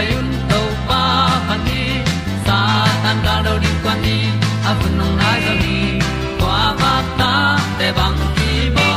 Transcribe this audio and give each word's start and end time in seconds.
hong 0.00 0.06
pai 0.06 0.16
un 0.18 0.28
to 0.50 0.60
pa 0.88 1.02
pa 1.48 1.56
ni. 1.66 1.82
Sa 2.46 2.58
tan 3.02 3.16
da 3.24 3.34
do 3.46 3.58
di 3.58 3.70
kwan 3.82 3.98
ni. 4.02 4.18
A 4.68 4.72
bu 4.78 4.88
nong 4.98 5.16
nai 5.20 5.40
zo 5.46 5.52
ni. 5.64 5.78
Kwa 6.38 6.74
ba 6.80 6.92
ta 7.18 7.32
te 7.78 7.88
bang 7.98 8.18
ki 8.36 8.52
bo. 8.76 8.88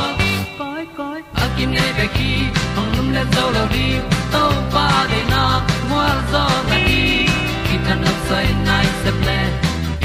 Koi 0.59 0.83
koi 0.97 1.19
a 1.43 1.45
kim 1.55 1.71
nei 1.71 1.91
be 1.97 2.05
ki 2.15 2.31
hong 2.75 2.91
lum 2.95 3.07
le 3.15 3.23
zo 3.35 3.43
lo 3.55 3.63
di 3.73 3.87
to 4.33 4.43
pa 4.73 4.87
de 5.11 5.21
na 5.31 5.43
mo 5.89 6.01
zo 6.31 6.43
ta 6.69 6.77
ni. 6.87 7.27
Ki 7.65 7.75
tan 7.85 7.97
nok 8.05 8.17
sai 8.29 8.47
nai 8.67 8.85
se 9.03 9.11
ple 9.19 9.39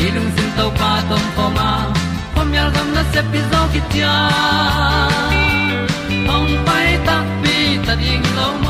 ilung 0.04 0.30
sin 0.36 0.50
to 0.58 0.66
pa 0.80 0.92
tom 1.08 1.24
pa 1.36 1.46
ma. 1.56 1.70
Pom 2.34 2.48
yal 2.56 2.70
gam 2.74 2.88
na 2.96 3.02
se 3.12 3.20
pi 3.30 3.41
zo 3.50 3.60
ki 3.72 3.80
tia 3.92 4.14
hong 6.28 6.52
pai 6.66 6.88
ta 7.06 7.16
pi 7.42 7.56
ta 7.86 7.94
ding 8.02 8.26
lo 8.36 8.48
mo 8.64 8.67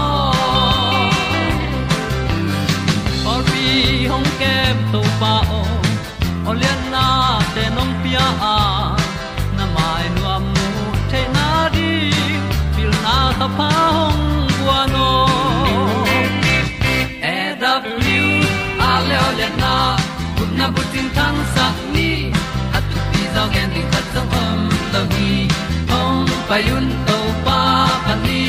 nong 8.19 8.41
a 8.53 8.57
na 9.57 9.65
mai 9.75 10.05
nu 10.15 10.23
amu 10.35 10.67
te 11.11 11.21
na 11.37 11.47
di 11.75 11.91
pil 12.75 12.93
na 13.05 13.17
ta 13.41 13.47
pa 13.59 13.69
hong 13.97 14.25
bua 14.59 14.81
no 14.95 15.09
e 17.35 17.37
w, 17.61 18.43
a 18.91 18.93
le 19.09 19.21
le 19.39 19.49
na 19.63 19.75
kun 20.37 20.51
na 20.59 20.67
bu 20.75 20.83
tin 20.93 21.07
tan 21.17 21.35
sa 21.55 21.67
ni. 21.95 22.11
At 22.77 22.85
tu 22.91 22.99
pi 23.11 23.23
zo 23.35 23.43
gen 23.55 23.69
di 23.75 23.83
khat 23.91 24.07
sa 24.15 24.23
om 24.43 24.61
lo 24.93 25.03
gi 25.13 25.33
hong 25.91 26.29
pa 26.49 26.57
yun 26.69 26.87
to 27.07 27.19
pa 27.47 27.61
pa 28.07 28.15
ni. 28.25 28.43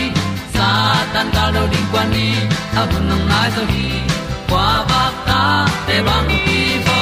Sa 0.56 0.68
tan 1.14 1.28
da 1.36 1.44
lo 1.56 1.64
di 1.74 1.82
kwa 1.92 2.04
ni. 2.14 2.28
A 2.80 2.82
bu 2.90 2.98
nang 3.10 3.24
mai 3.32 3.48
zo 3.56 3.64
gi 3.72 3.88
kwa 4.50 4.68
ba 4.90 5.04
ta 5.28 5.42
te 5.88 5.96
bang 6.08 6.32
ki 6.46 6.62
bo 6.86 7.00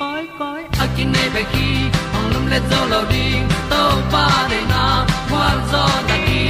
koi 0.00 0.24
koi 0.38 0.62
a 0.82 0.84
kin 0.94 1.08
nei 1.14 1.28
ba 1.34 1.42
ki 1.52 1.71
le 2.52 2.60
zo 2.70 2.80
lo 2.92 3.00
di 3.12 3.26
to 3.70 3.82
pa 4.12 4.26
de 4.50 4.60
na 4.72 4.82
kwa 5.28 5.46
zo 5.70 5.84
ta 6.08 6.16
ki 6.26 6.42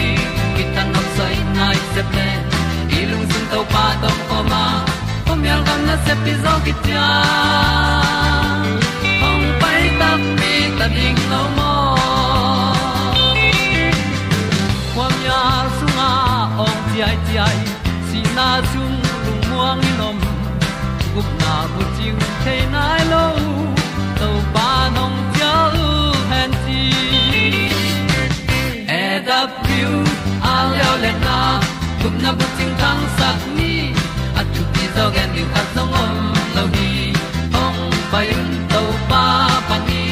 ki 0.55 0.65
tan 0.75 0.89
nok 0.95 1.07
sai 1.17 1.37
nai 1.57 1.79
se 1.93 2.03
ple 2.11 2.29
i 2.99 3.01
lung 3.11 3.27
sun 3.33 3.45
to 3.53 3.61
pa 3.75 3.85
tom 4.03 4.19
pa 4.29 4.39
ma. 4.51 4.63
Pom 5.27 5.41
yal 5.49 5.61
gam 5.67 5.81
na 5.89 5.95
se 6.07 6.15
pi 6.23 6.33
zo 6.45 6.55
ki 6.65 6.73
tia 6.85 7.07
ong 9.29 9.47
pai 9.61 9.83
ta 10.01 10.11
mi 10.39 10.55
ta 10.79 10.87
ding 10.97 11.21
lo 11.33 11.43
mo 11.59 11.73
kwam 14.95 15.15
ya 15.29 15.41
sunga 15.79 16.11
ong 16.65 16.81
ti 16.89 16.99
ai 17.09 17.17
ti 17.27 17.35
ai 17.47 17.59
si 18.09 18.21
na 18.37 18.49
chung 18.71 18.97
lung 19.25 19.43
muang 19.49 19.79
ni 19.85 19.93
nom 20.01 20.19
gup 21.15 21.29
na 21.43 21.55
bu 21.73 21.83
ting 21.97 22.19
the 22.45 22.57
na 22.75 22.92
tang 33.33 33.41
sat 33.41 33.57
ni 33.57 33.93
at 34.37 34.47
tu 34.55 34.63
ti 34.75 34.85
zo 34.97 35.05
gen 35.15 35.29
ni 35.35 35.43
khat 35.53 35.67
song 35.75 35.93
om 36.03 36.13
lo 36.57 36.65
ni 36.75 37.13
ong 37.63 37.81
pai 38.13 38.27
un 38.39 38.51
to 38.73 38.83
pa 39.11 39.25
pa 39.69 39.77
ni 39.89 40.03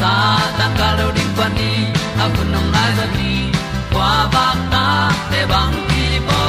sa 0.00 0.12
tan 0.58 0.70
ga 0.78 0.88
lo 0.98 1.06
ding 1.16 1.32
pa 1.38 1.46
ni 1.56 1.70
a 2.22 2.24
bu 2.34 2.42
nong 2.52 2.68
lai 2.74 2.90
za 2.98 3.06
ni 3.16 3.32
kwa 3.92 4.10
ba 4.34 4.46
ta 4.72 4.86
te 5.30 5.40
bang 5.52 5.76
ki 5.90 6.06
bo 6.28 6.40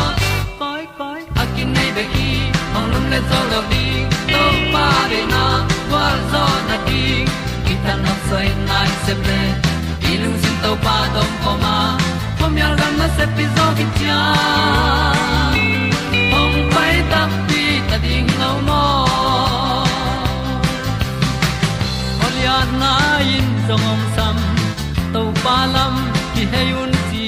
koi 0.62 0.84
koi 1.00 1.22
a 1.42 1.44
kin 1.56 1.70
nei 1.76 1.90
be 1.96 2.04
ki 2.14 2.30
ong 2.78 2.88
lum 2.94 3.06
le 3.14 3.20
zo 3.30 3.40
lo 3.52 3.60
di 3.72 3.86
to 4.34 4.44
pa 4.74 4.88
de 5.12 5.22
na 5.34 5.44
kwa 5.90 6.06
zo 6.32 6.46
na 6.70 6.78
ki 6.88 7.04
ta 7.86 7.94
na 8.04 8.14
sai 8.28 8.48
nai 8.70 8.90
se 9.06 9.14
ple 9.24 9.42
i 10.10 10.12
lung 10.22 10.38
sin 10.44 10.56
to 10.64 10.72
pa 10.86 10.98
dom 11.16 11.32
ko 11.44 11.52
ma. 11.64 11.78
Pom 12.40 12.54
yal 12.62 12.74
gam 12.80 12.94
na 13.02 13.08
se 13.18 13.26
pi 13.36 13.46
zo 13.56 13.66
ki 13.78 13.86
na 22.82 22.94
in 23.36 23.48
song 23.68 23.86
om 23.94 24.02
sam 24.16 24.38
to 25.14 25.22
pa 25.44 25.58
lam 25.74 25.96
ki 26.34 26.44
hay 26.54 26.70
un 26.82 26.92
ti 27.10 27.26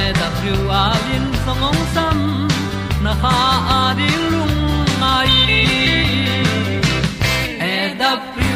e 0.00 0.02
da 0.18 0.28
thru 0.38 0.56
a 0.82 0.84
lin 1.06 1.26
song 1.44 1.62
om 1.70 1.78
sam 1.94 2.18
na 3.04 3.12
ha 3.22 3.36
a 3.78 3.80
di 3.98 4.08
lung 4.32 4.58
mai. 5.02 5.32
E 7.72 7.74
da 8.00 8.12
thru 8.32 8.54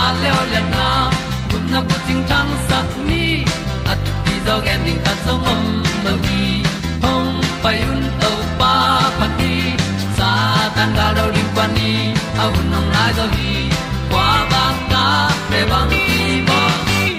a 0.00 0.04
le 0.20 0.30
o 0.40 0.42
le 0.52 0.60
na 0.74 0.88
kun 1.50 1.64
na 1.72 1.80
ko 1.88 1.96
ting 2.06 2.22
tang 2.30 2.52
sat 2.68 2.90
ni 3.08 3.24
at 3.92 4.00
ti 4.24 4.34
dog 4.46 4.66
ending 4.74 5.00
ta 5.06 5.12
song 5.24 5.44
om 5.54 5.62
lo 6.04 6.14
gi 6.26 6.44
hong 7.04 7.32
pai 7.62 7.78
un 7.92 8.02
to 8.20 8.32
pa 8.60 8.74
pa 9.18 9.26
ti 9.38 9.54
sa 10.16 10.30
tan 10.76 10.90
ga 10.98 11.08
do 11.16 11.24
ri 11.34 11.44
pa 11.56 11.64
ni. 11.76 11.92
Au 12.42 12.52
nong 12.70 12.88
lai 12.94 13.10
do 13.18 13.26
gi 13.36 13.52
kwa 13.82 13.93
ta 15.54 15.60
pe 15.60 15.64
bang 15.70 15.90
ki 16.06 16.20
bo 16.48 16.60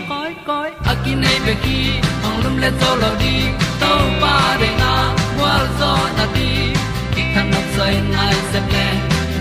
koi 0.09 0.33
koi 0.47 0.69
akin 0.91 1.17
nei 1.23 1.37
pe 1.45 1.53
ki 1.63 1.79
ong 2.27 2.37
lum 2.43 2.55
le 2.63 2.69
to 2.81 2.89
lo 3.01 3.11
di 3.21 3.35
to 3.81 3.91
pa 4.21 4.33
de 4.61 4.69
na 4.81 4.91
wa 5.39 5.53
zo 5.79 5.91
na 6.17 6.25
ti 6.35 6.49
ki 7.13 7.23
kan 7.33 7.45
nok 7.53 7.67
sai 7.75 7.93
nai 8.15 8.35
se 8.51 8.59
ple 8.69 8.85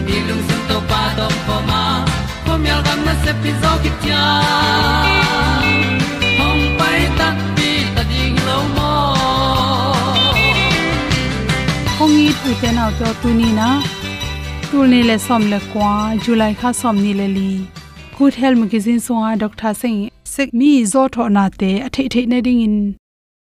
ni 0.06 0.16
lung 0.28 0.42
sun 0.48 0.60
to 0.68 0.78
pa 0.90 1.02
to 1.18 1.26
po 1.46 1.56
ma. 1.70 1.82
Ko 2.46 2.52
mi 2.62 2.70
al 2.76 2.82
gam 2.86 3.00
na 3.06 3.14
se 3.24 3.32
pi 3.42 3.50
zo 3.62 3.72
ki 3.82 3.90
tia 4.02 4.24
hong 6.40 6.64
pai 6.78 7.00
ta 7.18 7.28
pi 7.56 7.70
ta 7.94 8.02
ding 8.10 8.38
lo 8.48 8.58
mo 8.76 8.92
kong 11.98 12.18
i 12.26 12.28
tu 12.42 12.50
te 12.64 12.68
nau 12.80 12.90
to 12.98 13.08
tu 13.22 13.28
ni 13.40 13.48
na 13.60 13.70
tu 14.70 14.78
ni 14.92 15.00
le 15.08 15.16
som 15.26 15.42
le 15.52 15.58
kwa 15.72 15.94
july 16.24 16.52
kha 16.60 16.70
som 16.82 16.96
ni 17.06 17.12
le 17.22 17.28
li 17.38 17.50
good 18.16 18.34
health 18.34 18.58
magazine 18.58 19.00
so 19.00 19.14
a 19.24 19.36
doctor 19.36 19.74
sing 19.74 19.98
sek 20.24 20.48
mi 20.58 20.84
zo 20.92 21.02
tho 21.14 21.24
na 21.36 21.44
te 21.60 21.70
a 21.86 21.88
thei 21.94 22.06
thei 22.14 22.26
na 22.32 22.38
ding 22.46 22.60
in 22.66 22.76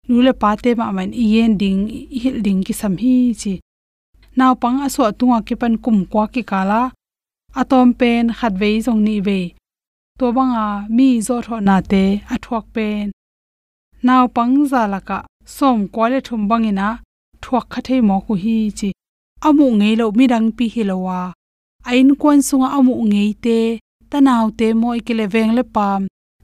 nu 0.07 0.15
le 0.25 0.33
pa 0.41 0.49
te 0.63 0.71
ma 0.79 0.87
man 0.97 1.13
yen 1.33 1.53
ding 1.61 1.81
hil 2.21 2.37
ding 2.47 2.59
ki 2.67 2.73
sam 2.79 2.97
hi 3.03 3.13
chi 3.41 3.53
naw 4.37 4.53
pang 4.61 4.77
a 4.85 4.87
tunga 5.19 5.39
ki 5.47 5.55
pan 5.61 5.73
kum 5.83 5.97
kwa 6.11 6.25
ki 6.33 6.43
kala 6.51 6.81
atom 7.61 7.87
pen 7.99 8.23
khat 8.37 8.53
vei 8.61 8.75
jong 8.85 9.01
ni 9.07 9.15
ve 9.27 9.39
to 10.19 10.25
banga 10.35 10.65
mi 10.95 11.09
zo 11.27 11.35
tho 11.45 11.55
na 11.67 11.77
te, 11.91 12.03
a 12.33 12.35
thuak 12.43 12.65
pen 12.75 13.05
naw 14.07 14.23
pang 14.35 14.55
za 14.71 14.81
laka 14.93 15.19
som 15.55 15.77
kwale 15.93 16.19
thum 16.27 16.41
bangina 16.49 16.87
thuak 17.43 17.65
kha 17.71 17.79
thei 17.87 18.01
mo 18.07 18.15
ku 18.25 18.33
hi 18.43 18.57
chi 18.77 18.89
amu 19.47 19.65
ngei 19.79 19.95
lo 19.99 20.05
mi 20.17 20.25
dang 20.31 20.47
pi 20.57 20.65
hi 20.73 20.81
lowa 20.89 21.19
ain 21.89 22.09
kwan 22.21 22.39
sunga 22.47 22.67
amu 22.77 22.93
ngei 23.11 23.31
te 23.45 23.59
tanaw 24.11 24.45
te 24.59 24.67
moi 24.81 24.99
ke 25.05 25.13
le 25.19 25.25
veng 25.33 25.51
le 25.57 25.63
pam 25.75 26.01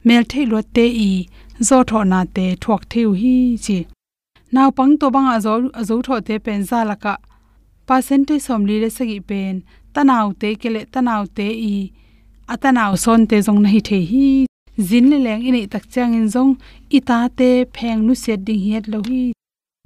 mel 0.08 0.24
thei 0.32 0.46
lo 0.52 0.60
te 0.76 0.86
i. 1.10 1.12
Zo 1.68 1.78
tho 1.90 2.00
na 2.12 2.20
te 2.36 2.46
thuak 2.64 2.82
theu 2.92 3.12
hi 3.22 3.36
chi. 3.66 3.78
Naw 4.54 4.70
pang 4.78 4.94
to 5.00 5.08
bang 5.16 5.30
a 5.36 5.38
zo 5.46 5.54
a 5.80 5.82
zo 5.90 5.96
tho 6.08 6.16
te 6.28 6.36
pen 6.46 6.62
za 6.70 6.80
laka 6.90 7.14
percentage 7.88 8.44
som 8.48 8.62
li 8.70 8.76
le 8.84 8.90
sagi 8.98 9.20
pen. 9.30 9.54
Tanaw 9.94 10.28
te 10.42 10.50
ke 10.62 10.70
le 10.76 10.82
tanaw 10.94 11.24
te 11.38 11.48
i. 11.74 11.76
Atanaw 12.54 12.92
son 13.04 13.22
te 13.30 13.38
jong 13.46 13.62
nahi 13.64 13.80
the 13.90 14.00
hi. 14.12 14.28
Zin 14.88 15.06
le 15.12 15.18
leng 15.26 15.44
ini 15.50 15.62
tak 15.74 15.86
chang 15.94 16.14
in 16.20 16.28
jong 16.34 16.52
ita 16.98 17.20
te 17.38 17.50
pheng 17.76 18.00
nu 18.06 18.14
set 18.24 18.40
ding 18.48 18.62
hiat 18.66 18.86
lo 18.94 19.00
hi. 19.10 19.24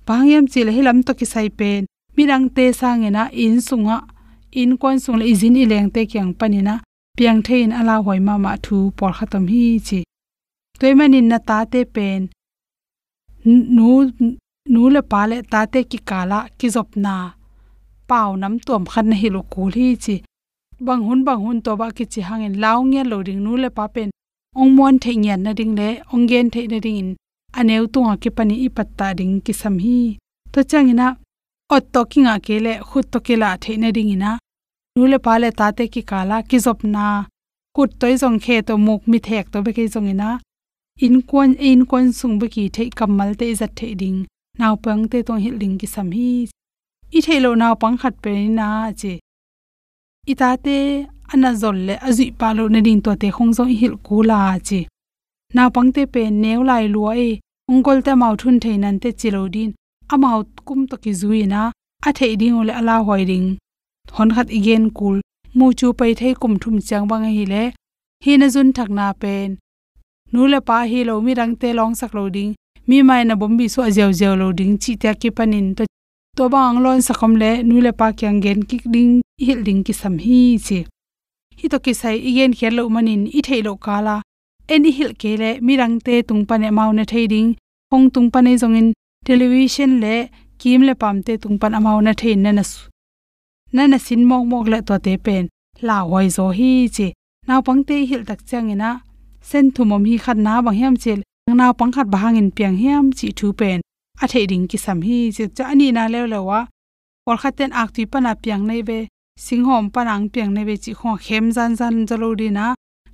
Pangyam 0.07 0.45
le 0.67 0.71
hilam 0.77 0.97
to 1.05 1.13
ki 1.19 1.25
sai 1.33 1.49
pen. 1.59 1.81
Mirang 2.15 2.45
te 2.55 2.65
sangena 2.79 3.23
in 3.43 3.55
sunga 3.67 3.97
in 4.51 4.71
kon 4.81 4.97
sung 5.03 5.17
le 5.19 5.25
izin 5.31 5.57
i 5.61 5.65
leng 5.71 5.89
te 5.93 6.01
kyang 6.11 6.33
panina 6.39 6.75
piang 7.17 7.41
thein 7.45 7.71
ala 7.79 7.95
hoi 8.05 8.19
ma 8.27 8.35
ma 8.45 8.51
thu 8.65 8.77
por 8.97 9.11
khatam 9.17 9.43
hi 9.51 9.63
chi. 9.87 9.99
Toimanin 10.79 11.27
na 11.31 11.37
ta 11.47 11.57
te 11.71 11.81
pen 11.95 12.21
nu 13.77 13.89
nu 14.73 14.81
le 14.95 15.01
pa 15.11 15.21
le 15.31 15.37
ta 15.51 15.61
te 15.73 15.79
ki 15.91 15.99
kala 16.09 16.39
ki 16.57 16.67
zop 16.75 16.89
na. 17.05 17.15
Pau 18.09 18.29
nam 18.41 18.53
tuam 18.65 18.83
khan 18.91 19.11
hi 19.21 19.27
lo 19.35 19.41
ku 19.53 19.61
hi 19.75 19.87
chi. 20.03 20.15
Bang 20.85 21.01
hun 21.07 21.19
bang 21.27 21.41
hun 21.45 21.57
to 21.65 21.71
ba 21.79 21.87
ki 21.97 22.05
chi 22.11 22.21
hangin 22.27 22.55
law 22.63 22.77
nge 22.89 23.01
lo 23.11 23.17
ding 23.27 23.41
nu 23.45 23.51
le 23.63 23.69
pa 23.77 23.85
pen. 23.95 24.09
Ong 24.59 24.71
mon 24.77 24.95
the 25.03 25.11
nyan 25.23 25.41
na 25.45 25.51
ding 25.59 25.73
le, 25.79 25.89
ong 26.13 26.25
gen 26.29 26.47
the 26.53 26.61
na 26.71 26.79
ding 26.85 26.97
in. 27.01 27.09
Aneu 27.59 27.83
tu 27.93 27.99
nga 28.05 28.15
ki 28.21 28.29
pani 28.37 28.55
i 28.65 28.69
patta 28.77 29.07
ding 29.19 29.33
ki 29.45 29.53
sam 29.61 29.75
hi. 29.83 29.97
To 30.53 30.59
changina 30.69 31.07
ot 31.75 31.83
to 31.93 32.01
ki 32.11 32.19
nga 32.25 32.35
ke 32.45 32.55
le, 32.65 32.73
khut 32.87 33.05
to 33.11 33.19
ke 33.25 33.35
la 33.41 33.49
the 33.63 33.73
na 33.81 33.89
ding 33.95 34.09
ina 34.15 34.31
nule 34.97 35.17
pale 35.25 35.49
tate 35.59 35.85
ki 35.93 36.01
kala, 36.11 36.37
ki 36.49 36.57
zop 36.65 36.83
na, 36.83 37.05
kut 37.75 37.91
toy 38.01 38.13
jong 38.21 38.39
khe 38.43 38.55
to 38.67 38.73
muk 38.85 39.01
mi 39.11 39.19
thek 39.27 39.51
to 39.53 39.61
be 39.65 39.71
ke 39.77 39.83
jong 39.93 40.09
ina. 40.13 40.29
In 41.05 41.21
kon 41.29 41.53
in 41.69 41.85
kon 41.91 42.07
sung 42.19 42.39
be 42.41 42.47
ki 42.53 42.63
the 42.75 42.89
kamal 42.89 43.35
te 43.39 43.53
zat 43.53 43.75
the 43.75 43.93
ding. 44.01 44.25
Naw 44.59 44.75
pang 44.83 45.03
te 45.11 45.21
to 45.27 45.33
hi 45.43 45.49
ling 45.61 45.77
ki 45.77 45.87
sam 45.93 46.09
hi. 46.11 46.47
I 47.17 47.19
the 47.25 47.39
lo 47.43 47.51
naw 47.61 47.75
pang 47.81 47.97
khat 48.01 48.15
pe 48.23 48.31
na 48.47 48.91
che 49.01 49.13
i 50.31 50.33
ta 50.39 50.49
te 50.65 50.77
ana 51.33 51.51
zol 51.61 51.77
le 51.87 51.95
azi 52.07 52.25
pa 52.39 52.49
lo 52.57 52.67
na 52.73 52.79
ding 52.87 53.01
to 53.05 53.11
te 53.21 53.29
khong 53.35 53.53
zo 53.57 53.63
hil 53.79 53.95
ku 54.07 54.23
la 54.29 54.39
che 54.67 54.81
naw 55.55 55.69
pang 55.75 55.91
te 55.95 56.03
pe 56.13 56.23
new 56.43 56.63
lai 56.69 56.85
lo 56.95 57.03
e. 57.27 57.29
Ongol 57.69 57.99
te 58.05 58.13
mau 58.21 58.33
thun 58.41 58.57
thein 58.63 58.87
an 58.87 58.97
te 59.03 59.09
chilo 59.19 59.41
din. 59.55 59.71
Amau 60.13 60.39
kum 60.67 60.81
to 60.89 60.95
ki 61.03 61.11
zui 61.21 61.41
na. 61.53 61.61
A 62.07 62.09
thei 62.17 62.33
ding 62.41 62.55
ole 62.59 62.73
ala 62.79 62.95
hoi 63.07 63.23
ding 63.31 63.47
hon 64.15 64.29
khat 64.35 64.47
igen 64.57 64.89
kul. 64.97 65.17
Mu 65.57 65.73
chu 65.79 65.87
pai 65.99 66.13
thei 66.19 66.33
kum 66.41 66.53
thum 66.61 66.75
chang 66.87 67.07
bang 67.09 67.25
hi 67.37 67.45
le. 67.53 67.63
Hi 68.23 68.37
na 68.37 68.47
jun 68.53 68.69
thak 68.73 68.89
na 68.97 69.13
pen. 69.21 69.49
Nu 70.31 70.47
le 70.51 70.59
pa 70.67 70.77
hi 70.91 70.99
lo 71.09 71.21
mi 71.25 71.33
rang 71.39 71.53
te 71.61 71.69
long 71.79 71.93
sak 71.99 72.11
lo 72.17 72.23
ding. 72.35 72.51
Mi 72.87 72.97
mai 73.07 73.23
na 73.23 73.35
bom 73.35 73.53
bi 73.57 73.67
so 73.73 73.79
ajew 73.87 74.11
jew 74.19 74.33
lo 74.41 74.47
ding. 74.59 74.73
Chi 74.83 74.91
ta 75.01 75.11
ki 75.21 75.29
panin 75.37 75.67
to 75.77 75.83
to 76.37 76.43
bang 76.53 76.77
lon 76.83 76.99
sakom 77.07 77.33
le. 77.41 77.51
Nu 77.67 77.75
le 77.85 77.91
pa 77.99 78.07
kyang 78.19 78.39
gen 78.43 78.59
ki 78.69 78.77
ding. 78.93 79.13
Hil 79.45 79.59
ding 79.67 79.81
ki 79.85 79.93
sam 80.01 80.15
hi 80.25 80.39
chi. 80.65 80.79
Hi 81.59 81.67
to 81.71 81.77
ki 81.85 81.93
sai 82.01 82.15
igen 82.29 82.51
khel 82.57 82.73
lo 82.77 82.89
manin. 82.95 83.21
I 83.37 83.41
thei 83.47 83.61
lo 83.67 83.73
kala 83.85 84.15
any 84.73 84.91
hil 84.97 85.11
ke 85.21 85.31
le. 85.41 85.51
Mi 85.65 85.73
rang 85.81 85.95
te 86.05 86.21
tung 86.27 86.43
pa 86.49 86.55
ne 86.57 86.69
mau 86.77 86.91
na 86.97 87.03
thei 87.11 87.25
ding. 87.33 87.49
Hong 87.91 88.07
tung 88.13 88.29
pa 88.33 88.39
ne 88.41 88.51
jong 88.61 88.77
in. 88.79 88.87
Television 89.25 89.91
le. 90.03 90.15
Kim 90.59 90.81
le 90.81 90.93
pam 91.01 91.17
te 91.25 91.33
tung 91.37 91.57
pan 91.61 91.73
amau 91.77 91.99
na 92.01 92.13
thei 92.21 92.35
na 92.35 92.51
na 92.51 92.63
na 93.75 93.83
na 93.87 93.97
sin 94.05 94.21
mok 94.29 94.43
mok 94.51 94.65
le 94.71 94.79
to 94.87 94.95
te 95.05 95.13
pen. 95.25 95.45
La 95.87 95.97
hoi 96.09 96.27
zo 96.37 96.45
hi 96.57 96.71
chi. 96.95 97.07
Naw 97.47 97.61
pang 97.65 97.81
te 97.87 97.95
hil 98.09 98.23
tak 98.29 98.39
chang 98.49 98.71
ina. 98.73 98.91
Sen 99.49 99.65
thu 99.73 99.81
mom 99.89 100.03
hi 100.09 100.15
khat 100.23 100.37
na 100.45 100.53
bang 100.65 100.77
hiam 100.79 100.95
chil 101.03 101.19
naw 101.59 101.71
pang 101.79 101.91
khat 101.95 102.07
bahang 102.13 102.37
in 102.41 102.49
piang 102.57 102.77
hiam 102.81 103.05
chi 103.17 103.27
thu 103.37 103.47
pen. 103.59 103.79
A 104.23 104.25
thei 104.31 104.45
ding 104.51 104.65
ki 104.69 104.77
sam 104.85 104.99
hi 105.07 105.17
chi. 105.35 105.43
Cha 105.55 105.63
ani 105.73 105.87
na 105.91 106.03
le 106.13 106.19
le 106.33 106.39
wa. 106.47 106.59
Or 107.29 107.37
khaten 107.41 107.71
ak 107.81 107.89
ti 107.95 108.03
pa 108.11 108.19
na 108.19 108.31
piang 108.43 108.63
nei 108.69 108.81
be 108.87 108.97
singhom 109.45 109.85
panang 109.93 110.25
piang 110.33 110.51
nei 110.55 110.65
be 110.69 110.75
chi 110.83 110.91
kho 110.99 111.09
khem 111.25 111.45
zan 111.55 111.71
zan 111.79 111.95
zalo 112.09 112.29
di 112.39 112.47
na. 112.57 112.65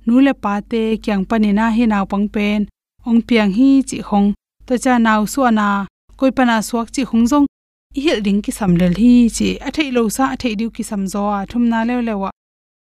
Nu 0.06 0.14
le 0.26 0.32
pa 0.42 0.54
te 0.70 0.82
kyang 1.04 1.24
pani 1.30 1.50
na 1.58 1.66
hi 1.76 1.84
naw 1.92 2.04
pang 2.12 2.26
pen. 2.34 2.60
Ong 3.08 3.20
piang 3.28 3.52
hi 3.58 3.68
chi 3.88 3.98
khong 4.08 4.28
to 4.66 4.74
cha 4.84 4.94
naw 5.06 5.20
su 5.32 5.40
na. 5.58 5.68
Koi 6.18 6.30
pa 6.36 6.42
na 6.48 6.56
suak 6.68 6.88
chi 6.94 7.02
khong 7.10 7.26
zong 7.30 7.46
i 7.98 8.00
hel 8.04 8.20
ding 8.26 8.40
ki 8.44 8.52
sam 8.52 8.76
hi 8.80 9.12
chi 9.36 9.48
a 9.66 9.70
thei 9.76 9.90
lo 9.96 10.08
sa 10.16 10.24
a 10.34 10.36
thei 10.36 10.54
diu 10.60 10.70
ki 10.76 10.82
sam 10.90 11.02
zo 11.12 11.22
a 11.38 11.40
thum 11.50 11.64
na 11.72 11.84
le 11.88 12.02
le 12.08 12.14
wa 12.22 12.30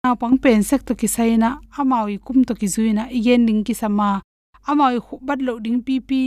naw 0.05 0.17
pang 0.21 0.37
pen 0.43 0.63
sek 0.69 0.83
to 0.89 0.93
ki 1.01 1.09
sai 1.15 1.37
na, 1.37 1.51
amawi 1.79 2.15
kum 2.27 2.39
to 2.49 2.55
ki 2.61 2.67
zuina 2.75 3.05
igen 3.19 3.45
ding 3.47 3.63
ki 3.67 3.75
sama 3.81 4.23
amawi 4.71 4.99
bat 5.27 5.41
lo 5.47 5.59
ding 5.65 5.81
pi 5.87 6.01
pi, 6.09 6.21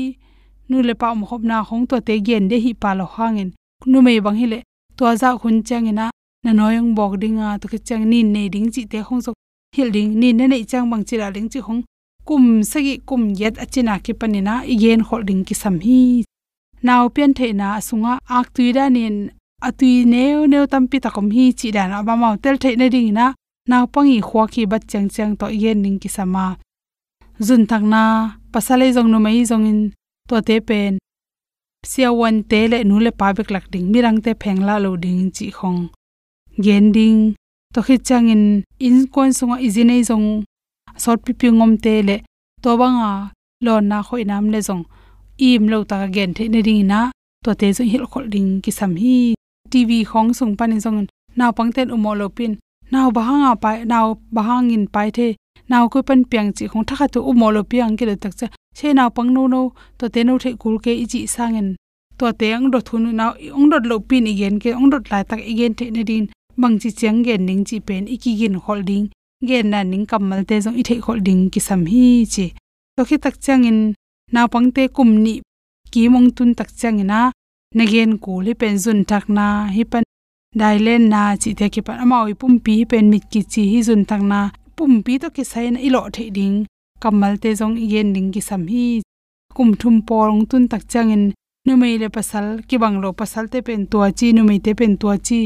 nu 0.69 0.81
le 0.87 0.93
pa 1.01 1.07
mo 1.17 1.25
khop 1.29 1.41
na 1.49 1.63
khong 1.67 1.85
to 1.89 1.97
te 2.07 2.13
gen 2.27 2.43
de 2.51 2.57
hi 2.65 2.71
pa 2.73 2.93
lo 2.99 3.05
hangin. 3.15 3.49
Nu 3.91 3.97
mei 4.05 4.19
bang 4.25 4.37
hi 4.41 4.45
le 4.53 4.59
to 4.97 5.03
za 5.21 5.29
khun 5.41 5.63
chang 5.67 5.87
ina, 5.91 6.05
na 6.43 6.51
noyong 6.57 6.91
bok 6.97 7.13
dinga 7.21 7.47
to 7.61 7.65
ki 7.71 7.79
chang 7.87 8.03
nin 8.11 8.27
nei 8.33 8.47
ding 8.53 8.69
chi 8.73 8.81
te 8.91 8.99
khong 9.07 9.21
so 9.25 9.31
hil 9.75 9.89
ding, 9.95 10.09
nin 10.19 10.37
ne 10.37 10.45
nei 10.47 10.63
chang 10.71 10.85
bang 10.91 11.03
chi 11.07 11.15
la 11.21 11.27
ling 11.35 11.49
chi 11.53 11.59
khong 11.65 11.81
kum 12.27 12.43
sagi 12.71 12.93
kum 13.09 13.21
yet 13.39 13.55
achina 13.63 13.93
ki 14.05 14.13
panina 14.19 14.53
igen 14.73 15.01
khol 15.07 15.21
ding 15.29 15.41
ki 15.47 15.55
sam 15.61 15.75
hi 15.85 16.23
naw 16.87 17.03
pian 17.15 17.31
the 17.37 17.47
na 17.59 17.67
sunga 17.87 18.13
ak 18.37 18.47
tuida 18.55 18.85
nin 18.95 19.15
atui 19.67 19.93
neu 20.13 20.39
neu 20.51 20.65
tampi 20.71 20.97
takom 21.03 21.27
hi 21.35 21.45
chi 21.59 21.67
dan 21.75 21.91
aba 21.97 22.13
mau 22.21 22.35
tel 22.43 22.57
the 22.63 22.69
na 22.79 22.85
ding 22.93 23.11
na 23.17 23.25
naw 23.69 23.83
pangi 23.93 24.17
khwa 24.27 24.43
ki 24.53 24.61
bat 24.71 24.83
chang 24.91 25.07
chang 25.15 25.33
to 25.39 25.45
yen 25.63 25.77
ning 25.83 25.97
ki 26.03 26.09
sama 26.17 26.45
zun 27.41 27.63
thak 27.69 27.83
na 27.93 28.03
pasale 28.53 28.93
jong 28.93 29.09
no 29.11 29.17
mai 29.19 29.43
jong 29.49 29.65
in, 29.65 29.79
to 30.29 30.41
te 30.47 30.59
pen. 30.67 30.97
Sia 31.85 32.09
wan 32.19 32.43
te 32.49 32.59
le 32.71 32.77
nu 32.83 32.95
le 33.05 33.11
pa 33.19 33.27
bek 33.37 33.49
lak 33.53 33.65
ding 33.73 33.87
mirang 33.91 34.19
te 34.25 34.31
pheng 34.41 34.61
la 34.67 34.75
lo 34.83 34.91
ding 35.03 35.31
chi 35.35 35.47
khong. 35.57 35.89
Gen 36.63 36.85
ding, 36.95 37.19
to 37.73 37.79
khi 37.81 37.95
chang 38.07 38.27
in 38.33 38.63
in 38.85 38.97
kon 39.13 39.31
sunga 39.37 39.57
izinei 39.67 40.03
jong 40.09 40.27
sort 41.03 41.19
pi 41.25 41.31
pi 41.39 41.47
ngom 41.49 41.73
te 41.83 41.93
le, 42.07 42.17
to 42.63 42.69
banga 42.79 43.11
lo 43.65 43.73
na 43.89 43.97
khoi 44.07 44.23
nam 44.29 44.45
le 44.53 44.59
jong 44.67 44.83
im 45.37 45.67
lo 45.71 45.83
ta 45.83 46.07
gen 46.15 46.33
the 46.33 46.47
ne 46.53 46.61
ding 46.67 46.87
na 46.91 46.99
to 47.43 47.51
te 47.59 47.67
zo 47.77 47.83
hil 47.91 48.05
khol 48.11 48.25
ding 48.33 48.61
ki 48.63 48.71
sam 48.71 48.91
hi 49.01 49.17
tv 49.71 49.91
khong 50.11 50.29
sung 50.37 50.55
pan 50.59 50.79
jong 50.83 51.07
naw 51.35 51.51
pangten 51.57 51.89
umo 51.95 52.11
lo 52.15 52.29
pin. 52.29 52.53
Naw 52.91 53.09
bahanga 53.17 53.51
pa 53.63 53.71
naw 53.91 54.07
bahangin 54.35 54.85
pai 54.93 55.09
the. 55.17 55.35
Naw 55.69 55.83
ko 55.89 56.03
pan 56.07 56.21
piang 56.29 56.49
chi 56.57 56.67
khong 56.71 56.85
thakha 56.87 57.07
tu 57.13 57.19
umo 57.29 57.47
lo 57.55 57.61
piang 57.63 57.97
ki 57.97 58.05
le 58.05 58.15
tak 58.15 58.33
cha. 58.39 58.47
Che 58.77 58.93
naw 58.93 59.09
pang 59.15 59.33
no 59.33 59.47
no, 59.47 59.61
to 59.97 60.09
te 60.13 60.23
no 60.23 60.37
the 60.37 60.49
kul 60.61 60.75
ke 60.83 60.91
i 61.03 61.05
chi 61.11 61.19
sangen 61.35 61.75
to 62.17 62.31
te 62.39 62.47
ang 62.53 62.69
do 62.71 62.79
thun 62.87 63.15
naw 63.19 63.31
ong 63.57 63.69
dot 63.71 63.83
lo 63.89 63.97
pin 64.09 64.25
igen 64.31 64.55
ke 64.63 64.69
ong 64.79 64.89
dot 64.93 65.03
lai 65.11 65.23
tak 65.29 65.41
igen 65.51 65.73
the 65.77 65.85
ne 65.95 66.03
din 66.09 66.25
bang 66.61 66.75
chi 66.81 66.89
chang 66.99 67.23
gen 67.25 67.45
ning 67.47 67.63
chi 67.67 67.77
pen 67.87 68.03
iki 68.15 68.31
gin 68.39 68.55
holding 68.65 69.05
gen 69.47 69.69
na 69.71 69.79
ning 69.83 70.05
kamal 70.05 70.41
te 70.49 70.55
zong 70.63 70.77
i 70.81 70.83
the 70.87 70.95
holding 71.05 71.49
ki 71.53 71.59
sam 71.67 71.81
hi 71.91 72.25
chi. 72.33 72.45
To 72.97 73.01
khi 73.05 73.17
tak 73.17 73.35
chang 73.45 73.63
in 73.69 73.79
na 74.33 74.41
pangte 74.53 74.83
kum 74.95 75.09
ni 75.23 75.33
ki 75.93 76.01
mong 76.13 76.29
tun 76.35 76.51
tak 76.57 76.69
chang 76.79 76.99
ina 77.03 77.19
nagen 77.77 78.11
ko 78.23 78.31
le 78.45 78.51
pen 78.59 78.75
jun 78.83 78.99
thak 79.09 79.25
na 79.37 79.45
hi 79.75 79.83
pan 79.91 80.03
dailen 80.59 81.03
na 81.13 81.21
chi 81.41 81.49
the 81.59 81.67
ki 81.73 81.81
pan 81.87 81.97
amawi 82.03 82.33
pum 82.41 82.53
pi 82.65 82.73
pen 82.91 83.05
mit 83.11 83.23
ki 83.31 83.41
chi 83.51 83.63
hi 83.71 83.79
jun 83.87 84.01
thak 84.09 84.21
na 84.31 84.39
pum 84.77 84.91
pi 85.05 85.13
to 85.21 85.27
ki 85.35 85.43
sai 85.51 85.67
na 85.73 85.79
ilo 85.87 86.01
the 86.15 86.23
ding, 86.37 86.57
kamal 87.01 87.33
te 87.41 87.49
jong 87.59 87.75
yen 87.91 88.09
ding 88.15 88.29
ki 88.33 88.41
sam 88.49 88.63
hi 88.71 88.85
kum 89.55 89.69
thum 89.79 89.95
porong 90.07 90.43
tun 90.49 90.63
tak 90.71 90.83
changin 90.91 91.23
nu 91.65 91.73
mei 91.81 91.95
le 92.01 92.07
pasal 92.15 92.45
ki 92.67 92.75
bang 92.81 92.97
lo 93.03 93.09
pasal 93.19 93.45
te 93.51 93.59
pen 93.67 93.81
tua 93.91 94.07
chi 94.17 94.27
nu 94.35 94.41
mei 94.49 94.59
te 94.65 94.71
pen 94.79 94.93
tua 95.01 95.15
chi 95.27 95.41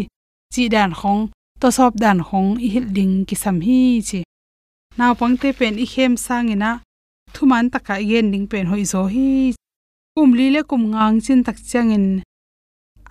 chi 0.54 0.64
dan 0.74 0.92
khong 1.00 1.22
to 1.62 1.68
sop 1.78 1.94
dan 2.04 2.20
khong 2.28 2.50
i 2.66 2.68
hil 2.74 2.88
ding 2.98 3.14
ki 3.28 3.36
sam 3.44 3.58
hi 3.66 3.80
chi. 4.08 4.20
Naw 4.98 5.12
pangte 5.20 5.50
pen 5.60 5.74
i 5.84 5.86
khem 5.94 6.14
sangina 6.26 6.72
thuman 7.34 7.66
taka 7.74 7.96
yen 8.10 8.32
ding 8.32 8.48
pen 8.52 8.66
hoi 8.72 8.84
zo 8.92 9.02
hi. 9.14 9.54
Kum 10.16 10.30
li 10.38 10.48
le 10.56 10.62
kum 10.70 10.84
ngang 10.92 11.18
chin 11.26 11.42
tak 11.48 11.58
changin 11.70 12.06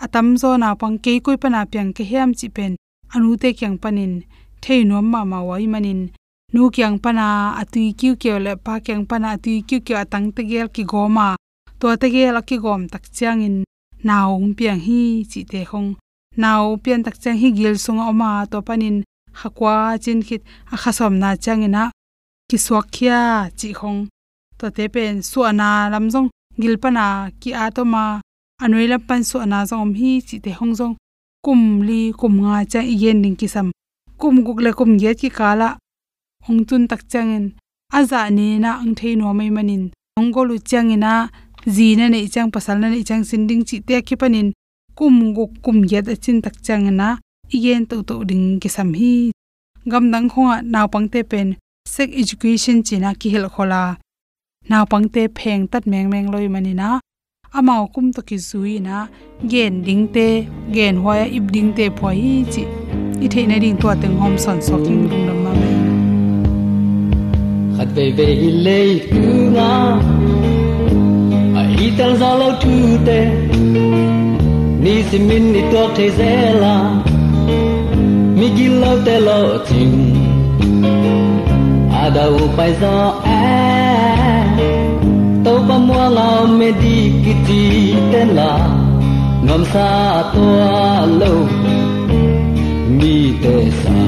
atam 0.04 0.26
zo 0.40 0.50
na 0.62 0.68
pang 0.80 0.96
ke 1.04 1.12
koi 1.25 1.37
pana 1.42 1.61
pyang 1.70 1.90
ke 1.96 2.04
hem 2.11 2.30
chi 2.38 2.49
pen. 2.56 2.73
Anu 3.14 3.37
te 3.42 3.49
kyang 3.58 3.78
panin 3.82 4.12
thei 4.62 4.80
nom 4.88 5.06
ma 5.12 5.20
ma 5.30 5.38
wai 5.49 5.66
manin 5.73 6.00
nu 6.52 6.62
kyang 6.75 6.99
pana 7.04 7.26
atui 7.61 7.87
kyu 7.99 8.12
kyo 8.23 8.35
le 8.46 8.52
pa 8.64 8.75
kyang 8.87 9.04
pana 9.11 9.28
atui 9.37 9.56
kyu 9.68 9.78
kyo 9.87 9.96
atang 10.02 10.26
te 10.35 10.42
gel 10.50 10.68
ki 10.75 10.85
goma 10.92 11.28
to 11.78 11.87
te 12.00 12.06
gel 12.14 12.37
ki 12.49 12.56
gom 12.64 12.82
tak 12.92 13.04
chang 13.16 13.40
in 13.49 13.56
naw 14.08 14.30
piang 14.58 14.80
hi 14.87 15.00
chi 15.30 15.40
te 15.52 15.61
khong 15.70 15.88
naw 16.42 16.62
pian 16.82 17.00
tak 17.06 17.16
chang 17.23 17.38
hi 17.42 17.49
gil 17.58 17.75
sung 17.85 18.00
oma 18.11 18.30
to 18.50 18.58
panin 18.68 18.96
hakwa 19.40 19.75
chin 20.04 20.20
khit. 20.26 20.42
A 20.75 20.76
khasom 20.82 21.14
na 21.23 21.28
changina 21.44 21.82
ki 22.48 22.56
swak 22.66 22.86
khia 22.94 23.20
chi 23.58 23.68
khong 23.78 24.00
to 24.58 24.66
te 24.76 24.84
pen 24.94 25.14
su 25.30 25.38
ana 25.50 25.68
lamjong 25.92 26.28
gil 26.60 26.76
pana 26.82 27.06
ki 27.40 27.50
a 27.62 27.64
to 27.76 27.82
ma 27.92 28.04
anoi 28.62 28.86
lam 28.92 29.02
pan 29.08 29.22
su 29.28 29.36
ana 29.44 29.58
zong 29.70 29.94
hi 30.00 30.10
chi 30.28 30.36
te 30.44 30.50
hong 30.58 30.74
jong 30.78 30.96
kum, 31.46 31.82
li, 31.86 32.10
kum, 32.20 32.34
nga, 32.42 32.64
cha 32.72 32.80
yen 33.02 33.18
ning 33.22 33.36
ki 33.40 33.46
sam 33.54 33.68
kum, 34.20 34.42
guk, 34.46 34.58
le, 34.64 34.70
kum, 34.78 34.90
ye, 35.02 35.10
ki 35.20 35.28
kala 35.38 35.68
ong 36.48 36.66
tun, 36.68 36.82
tak 36.90 37.02
changin 37.12 37.44
aza 37.98 38.20
ni 38.36 38.58
na, 38.58 38.70
ang, 38.82 38.94
thei 38.98 39.14
no 39.14 39.30
mai 39.38 39.50
manin 39.56 39.84
ong 40.18 40.30
go, 40.34 40.42
lu 40.48 40.56
changina 40.70 41.12
ji 41.74 41.94
na 41.98 42.04
nei 42.10 42.26
chang, 42.34 42.50
pasal, 42.54 42.76
na 42.82 42.90
nei 42.90 43.04
chang, 43.08 43.22
sin, 43.28 43.46
ding, 43.48 43.62
chi, 43.68 43.78
te, 43.86 44.02
ki 44.02 44.16
panin 44.22 44.48
kum, 44.98 45.14
guk, 45.36 45.52
kum, 45.64 45.78
ye 45.90 46.02
da 46.02 46.14
chin, 46.22 46.42
tak 46.44 46.56
changina 46.66 47.08
yen 47.64 47.86
to 47.90 48.02
to 48.08 48.24
ding 48.30 48.58
ki 48.62 48.68
sam 48.76 48.90
hi, 48.98 49.30
gam, 49.90 50.10
dang 50.12 50.26
khonga 50.32 50.56
naw 50.72 50.86
pangte 50.92 51.20
pen 51.30 51.48
sex 51.87 52.09
education 52.23 52.83
china 52.83 53.14
ki 53.14 53.28
hel 53.35 53.47
khola. 53.55 53.83
Naw 54.71 54.85
pangte 54.93 55.23
pheng 55.38 55.66
tat 55.71 55.85
meng 55.87 56.09
meng 56.12 56.28
loi 56.33 56.49
manina 56.55 56.88
amao 57.57 57.85
kum 57.95 58.07
to 58.12 58.23
ki 58.28 58.37
zui 58.49 58.75
na. 58.87 59.07
Gen 59.50 59.83
ding 59.87 60.05
te, 60.14 60.28
gen 60.76 60.97
hoya 61.05 61.26
ip 61.38 61.47
ding 61.55 61.71
te 61.76 61.88
phoi 61.99 62.16
hi 62.25 62.35
chi. 62.52 62.64
I 63.25 63.28
the 63.33 63.47
na 63.47 63.59
ding 63.59 63.78
to 63.83 63.88
teng 64.02 64.16
hom 64.21 64.35
son 64.45 64.61
so 64.66 64.76
king 64.85 65.09
dum 65.11 65.23
dam 65.28 65.38
ma 65.45 65.52
me. 65.61 65.73
Khat 67.76 67.88
ve 67.97 68.05
ve 68.16 68.26
hi 68.40 68.50
le 68.66 68.78
ku 69.12 69.25
nga 69.55 69.71
a 71.61 71.62
i 71.87 71.88
tel 71.97 72.12
za 72.21 72.31
lo 72.40 72.50
tu 72.62 72.75
te. 73.07 73.21
Ni 74.83 74.95
si 75.09 75.19
min 75.28 75.45
ni 75.55 75.62
to 75.73 75.83
te 75.97 76.07
zela 76.19 76.75
mi 78.38 78.47
gi 78.57 78.69
lo 78.81 78.93
te 79.07 79.16
lo 79.28 79.40
ting 79.69 80.15
đầu 82.14 82.38
bay 82.56 82.75
gió 82.80 83.14
em 83.25 84.56
tàu 85.44 85.58
ba 85.68 85.78
mua 85.78 86.08
lao 86.08 86.46
mê 86.46 86.72
đi 86.82 87.12
kỳ 87.25 87.32
ki 87.46 87.94
ti 88.08 88.25
là 88.34 88.58
la 89.48 89.56
xa 89.72 90.22
sa 90.34 91.06
lâu. 91.20 91.46
Mi 92.98 93.32
tê 93.42 93.70
xa 93.82 94.00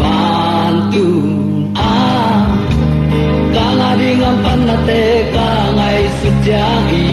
van 0.00 0.90
tu 0.94 1.06
a. 1.74 2.46
Ca 3.54 3.72
la 3.78 3.96
đi 4.00 4.10
am 4.24 4.36
pan 4.44 4.66
na 4.66 4.76
tê 4.86 5.32
ca 5.34 5.72
ngày 5.76 6.08
su 6.22 6.30
giá 6.46 6.82
i 6.90 7.04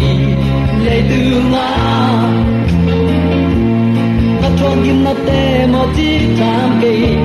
lấy 0.85 1.03
từ 1.09 1.41
ngã 1.51 1.77
ta 4.41 4.49
thong 4.59 4.83
kim 4.83 5.03
na 5.03 5.13
tê 5.27 5.67
mo 5.73 5.85
chi 5.97 6.19
tham 6.39 6.79
kỳ. 6.81 7.20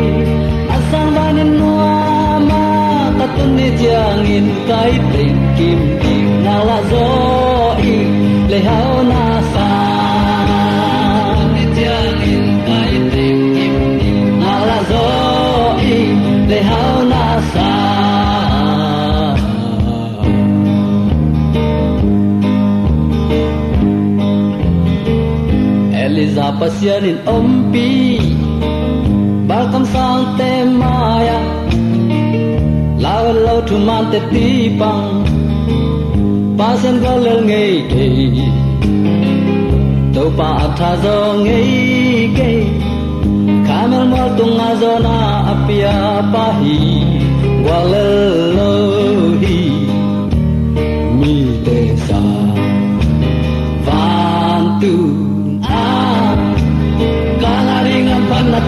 Ta 3.37 3.45
ni 3.57 3.69
jang 3.83 4.27
in 4.37 4.49
kai 4.69 4.93
te 5.13 5.25
kim 5.57 5.81
kim 6.03 6.29
na 6.45 6.57
la 6.69 6.79
zo 6.91 7.07
i 7.93 7.97
le 8.51 8.59
hao 8.69 8.95
na 9.11 9.23
sa 9.53 9.69
ni 11.55 11.65
jang 11.79 12.21
in 12.35 12.47
kai 12.69 12.93
tình 13.13 13.41
kim 13.57 13.77
kim 14.01 14.41
na 14.43 14.55
la 14.69 14.79
zo 14.91 15.05
i 15.95 15.99
le 16.51 16.61
hao 16.71 16.95
na 17.13 17.25
sa 17.53 17.69
Eliza 26.05 26.47
pasianin 26.61 27.19
ompi 27.37 27.89
Balkam 29.49 29.85
sang 29.93 30.25
te 30.39 30.56
Lâu 33.33 33.63
thu 33.69 33.79
man 33.79 34.05
te 34.13 34.21
ti 34.33 34.71
pang 34.81 35.25
Pasien 36.59 37.01
go 37.03 37.17
lel 37.17 37.45
ngei 37.45 37.83
te 37.91 38.07
Tau 40.15 40.31
pa 40.39 40.49
atha 40.65 40.97
zo 41.03 41.35
ngei 41.45 42.31
ke 42.37 42.51
Kamel 43.69 44.05
mo 44.11 44.23
tung 44.39 44.59
a 44.59 44.71
zo 44.81 44.93
na 45.07 45.17
apia 45.53 45.97
pa 46.33 46.47
hi 46.61 46.79
Walel 47.67 48.17
lo 48.57 48.73
hi 49.43 49.61
Mi 51.21 51.37
te 51.67 51.79
sa 52.07 52.23
Van 53.87 54.63
tu 54.81 54.95
a 55.83 55.85
Kala 57.43 57.77
ring 57.87 58.09
am 58.15 58.23
pan 58.31 58.45
na 58.51 58.61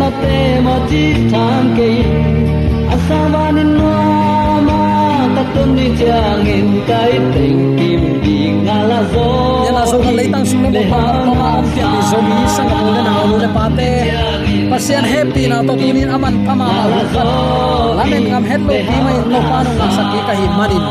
na 0.00 0.08
te 0.20 0.36
mo 0.64 0.74
ti 0.88 1.02
tham 1.30 1.64
ke 1.76 1.90
Asawa 2.94 3.44
ni 3.56 3.64
no 3.76 3.92
ma 4.68 4.78
Ka 5.36 5.44
tun 5.54 5.68
ni 5.76 5.86
jang 6.00 6.46
in 6.56 6.68
kai 6.88 7.12
teng 7.34 7.60
kim 7.78 8.02
di 8.24 8.38
nga 8.64 8.78
la 8.90 9.00
zo. 9.12 9.26
Yana 9.66 9.82
zo 9.90 9.96
kan 10.04 10.12
leitang 10.18 10.44
sung 10.50 10.66
le 10.74 10.82
pa 10.92 11.00
to 11.24 11.32
ma 11.40 11.50
pia 11.72 11.86
ni 11.92 12.00
zo 12.10 12.18
mi 12.28 12.38
sang 12.56 12.68
ka 12.72 12.78
le 12.94 13.00
na 13.06 13.14
lu 13.28 13.36
le 13.44 13.48
pa 13.56 13.64
te 13.78 13.90
pasian 14.70 15.04
happy 15.12 15.42
na 15.50 15.58
to 15.68 15.72
tunin 15.80 16.10
aman 16.16 16.34
kama 16.46 16.66
hu 16.92 17.00
khat 17.14 17.28
lamen 17.98 18.22
ngam 18.30 18.44
het 18.50 18.62
lo 18.68 18.72
pi 18.88 18.96
mai 19.06 19.16
to 19.32 19.40
pa 19.50 19.58
no 19.66 19.86
sakki 19.96 20.20
ka 20.28 20.34
hi 20.40 20.46
manin 20.58 20.84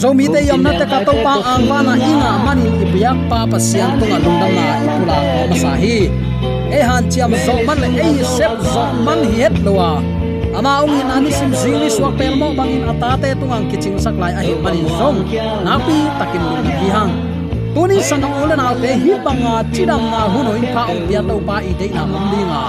zo 0.00 0.08
mi 0.18 0.26
te 0.34 0.40
yam 0.48 0.60
na 0.66 0.72
te 0.80 0.84
ka 0.92 0.98
to 1.08 1.14
pa 1.24 1.34
ang 1.52 1.64
wa 1.70 1.78
na 1.86 1.94
inga 2.10 2.32
manin 2.46 2.74
ipiak 2.84 3.18
pa 3.30 3.38
pasian 3.52 3.90
to 4.00 4.04
nga 4.10 4.18
lungdam 4.24 4.50
na 4.58 4.64
ipula 4.86 5.18
ma 5.50 5.56
sa 5.64 5.72
hi 5.82 5.96
e 6.76 6.78
han 6.88 7.04
chiam 7.12 7.32
zo 7.46 7.54
man 7.66 7.78
le 7.82 7.88
e 8.20 8.24
sep 8.36 8.52
zo 8.72 8.84
man 9.06 9.20
hi 9.30 9.42
het 9.42 9.56
lowa 9.66 9.90
ama 10.52 10.84
ong 10.84 10.94
in 11.00 11.08
ani 11.16 11.32
sim 11.32 11.52
zili 11.62 11.88
swak 11.88 12.14
pel 12.20 12.34
mo 12.40 12.48
bangin 12.58 12.84
atate 12.92 13.28
tungang 13.40 13.66
kiching 13.72 13.96
saklai 14.04 14.32
ahi 14.40 14.52
manin 14.64 14.88
zong 15.00 15.18
napi 15.64 15.96
takin 16.20 16.42
lung 16.48 16.68
hi 16.80 16.88
hang 16.96 17.12
tuni 17.74 17.98
sanang 18.08 18.34
ulen 18.42 18.60
alte 18.60 18.90
hi 19.02 19.12
banga 19.24 19.54
chidam 19.72 20.02
na 20.12 20.20
huno 20.32 20.52
in 20.60 20.66
pa 20.76 20.82
ong 20.92 21.02
pia 21.08 21.20
to 21.28 21.36
pa 21.48 21.56
i 21.70 21.72
de 21.80 21.86
na 21.96 22.02
mum 22.10 22.24
dinga 22.32 22.64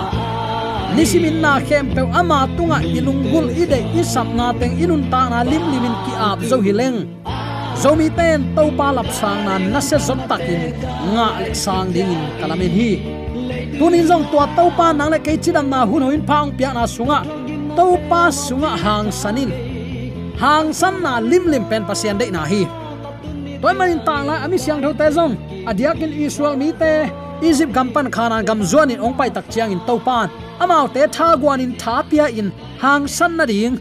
nisimin 0.95 1.37
na 1.43 1.51
khem 1.67 1.85
pe 1.95 2.01
ama 2.19 2.39
tunga 2.55 2.77
ilunggul 2.97 3.47
ide 3.63 3.79
isap 3.99 4.27
nga 4.37 4.47
teng 4.59 4.75
inun 4.83 5.03
ta 5.11 5.21
na 5.31 5.39
lim 5.51 5.63
limin 5.73 5.95
ki 6.05 6.13
ap 6.29 6.39
zo 6.49 6.57
hileng 6.65 6.97
zomi 7.81 8.07
ten 8.17 8.39
to 8.55 8.63
pa 8.79 8.87
lap 8.95 9.09
sang 9.19 9.43
na 9.47 9.59
na 9.73 9.79
se 9.89 9.97
zot 10.07 10.21
takin 10.29 10.71
nga 11.13 11.27
sang 11.63 11.91
ding 11.95 12.13
kalamin 12.39 12.71
hi 12.79 12.91
tunin 13.79 14.05
zong 14.09 14.25
tua 14.31 14.45
to 14.57 14.65
pa 14.77 14.87
nang 14.93 15.09
le 15.13 15.19
ke 15.25 15.33
chidam 15.43 15.67
na 15.73 15.79
hun 15.85 16.03
hoin 16.07 16.21
phang 16.29 16.49
pia 16.57 16.69
na 16.73 16.83
sunga. 16.95 17.19
To 17.77 17.85
pa 18.09 18.21
sunga 18.29 18.71
hang 18.83 19.11
sanin 19.21 19.49
hang 20.41 20.73
san 20.79 21.01
na 21.05 21.19
lim 21.19 21.43
lim 21.51 21.63
pen 21.69 21.83
pasian 21.89 22.17
de 22.19 22.25
na 22.31 22.43
hi. 22.51 22.61
Toy 23.61 23.73
manin 23.79 23.99
ta 24.07 24.15
la 24.27 24.35
ami 24.45 24.57
siang 24.63 24.81
tho 24.83 24.91
te 24.99 25.07
zong 25.17 25.33
adiakin 25.69 26.11
israel 26.25 26.55
mi 26.61 26.71
te. 26.81 26.93
Izip 27.47 27.69
gampan 27.75 28.07
khana 28.15 28.37
gam 28.47 28.59
zuan 28.69 28.91
in 28.93 28.99
ong 29.05 29.15
pai 29.19 29.29
tak 29.35 29.45
chiang 29.53 29.71
in 29.75 29.81
to 29.87 29.95
pan 30.07 30.29
amao 30.63 30.85
te 30.95 31.01
tha 31.15 31.27
guan 31.41 31.59
in 31.65 31.73
tha 31.81 31.95
pia 32.09 32.25
in 32.39 32.47
hang 32.83 33.07
san 33.07 33.37
na 33.37 33.45
ding. 33.45 33.77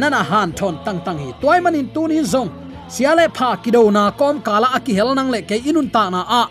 Nana 0.00 0.20
han 0.30 0.52
thon 0.58 0.74
tang 0.84 1.00
tang 1.04 1.18
hi. 1.22 1.28
Toy 1.42 1.58
manin 1.64 1.86
tunin 1.94 2.22
ni 2.22 2.28
zong 2.32 2.50
siale 2.94 3.24
pha 3.36 3.48
kido 3.62 3.82
na 3.96 4.10
kom 4.20 4.40
kala 4.46 4.68
aki 4.76 4.92
hel 4.98 5.10
nang 5.14 5.30
le 5.34 5.40
ke 5.48 5.56
inun 5.68 5.88
ta 5.94 6.02
na 6.14 6.20
a 6.40 6.42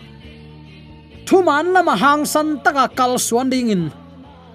thu 1.26 1.40
man 1.42 1.72
lama 1.72 1.96
hang 1.96 2.24
san 2.28 2.60
taka 2.60 2.88
kal 2.92 3.16
suan 3.16 3.48
ding 3.48 3.72
in 3.72 3.82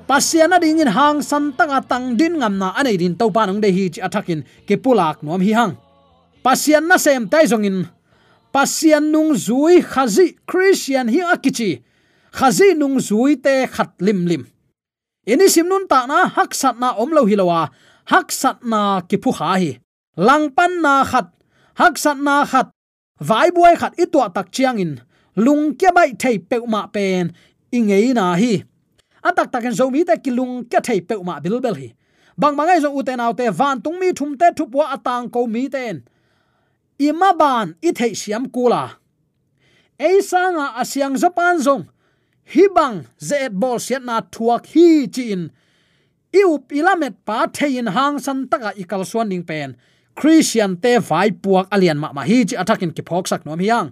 pasiana 0.05 0.61
ding 0.61 0.79
in 0.79 0.87
hang 0.87 1.21
san 1.21 1.53
taka 1.57 1.81
tang 1.81 2.13
din 2.13 2.37
ngam 2.37 2.61
na 2.61 2.73
anei 2.77 2.97
din 2.97 3.17
to 3.17 3.29
pa 3.33 3.45
nong 3.45 3.61
de 3.61 3.69
hi 3.73 3.89
chi 3.93 3.99
athakin 4.01 4.45
ke 4.67 4.77
pulak 4.77 5.21
nom 5.25 5.41
hi 5.41 5.53
hang. 5.53 5.73
Pasian 6.45 6.87
na 6.87 6.97
sem 6.97 7.27
tai 7.27 7.45
zong 7.49 7.65
in 7.65 7.77
pasian 8.53 9.11
nung 9.11 9.33
zui 9.33 9.81
khazi 9.81 10.37
christian 10.49 11.09
hi 11.09 11.19
akichi. 11.25 11.81
Khazi 12.31 12.77
nung 12.77 13.01
zui 13.01 13.35
te 13.41 13.65
khat 13.65 13.97
lim 14.05 14.29
lim. 14.29 14.43
Ini 15.25 15.45
sim 15.49 15.67
nun 15.67 15.89
ta 15.89 16.05
na 16.05 16.29
hak 16.29 16.53
sat 16.53 16.77
na 16.77 16.93
om 17.01 17.09
lo 17.09 17.25
hilowa 17.25 17.69
hak 18.09 18.29
sat 18.31 18.61
na 18.63 19.01
ki 19.09 19.17
phu 19.17 19.33
ha 19.41 19.57
hi. 19.57 19.81
Lang 20.17 20.53
pan 20.53 20.81
na 20.85 21.03
khat. 21.05 21.27
Hak 21.81 21.97
sat 21.97 22.17
na 22.17 22.45
khat. 22.45 22.69
Vai 23.19 23.49
buai 23.51 23.75
khat 23.75 23.93
i 23.99 24.05
tua 24.05 24.29
tak 24.29 24.53
chiang 24.53 24.79
in 24.79 25.01
lung 25.35 25.75
kya 25.75 25.93
bai 25.93 26.13
thei 26.19 26.37
pe 26.37 26.57
ma 26.67 26.87
pen 26.87 27.33
ingei 27.71 28.13
na 28.13 28.35
hi. 28.35 28.63
Atak 29.23 29.51
taken 29.51 29.73
zo 29.73 29.89
mi 29.89 30.03
te 30.03 30.15
kilung 30.17 30.63
kya 30.69 30.81
thei 30.83 31.01
pe 31.01 31.15
ma 31.23 31.39
bil 31.39 31.59
bel 31.59 31.75
hi. 31.75 31.93
Bang 32.37 32.55
mangai 32.55 32.79
zo 32.81 32.89
uten 32.95 33.19
autte 33.19 33.51
van 33.51 33.81
tung 33.81 33.99
mi 33.99 34.13
thum 34.13 34.37
te 34.37 34.47
thu 34.55 34.65
po 34.71 34.79
atang 34.95 35.29
ko 35.29 35.47
mi 35.47 35.67
ten 35.69 36.03
ima 36.99 37.31
ban 37.33 37.75
i 37.81 37.91
thei 37.91 38.13
siam 38.21 38.45
kula 38.55 38.83
eisanga 39.99 40.75
asyang 40.81 41.15
japan 41.15 41.55
zong 41.65 41.83
hibang 42.51 43.07
zet 43.19 43.51
bol 43.55 43.79
siat 43.79 44.03
na 44.03 44.19
thuak 44.33 44.67
hi 44.71 45.07
chin 45.15 45.41
iu 46.35 46.59
pilamet 46.67 47.15
pa 47.27 47.47
thein 47.47 47.87
hang 47.95 48.19
san 48.25 48.47
taka 48.51 48.71
ikal 48.81 49.03
suan 49.07 49.31
ning 49.31 49.43
pen 49.49 49.79
christian 50.19 50.75
te 50.83 50.99
vai 51.09 51.31
puak 51.31 51.67
alian 51.75 51.99
ma 52.03 52.11
ma 52.11 52.23
hi 52.29 52.43
chi 52.47 52.55
attacking 52.61 52.91
ki 52.95 53.03
phok 53.09 53.25
sak 53.31 53.47
nom 53.47 53.59
hiang 53.63 53.87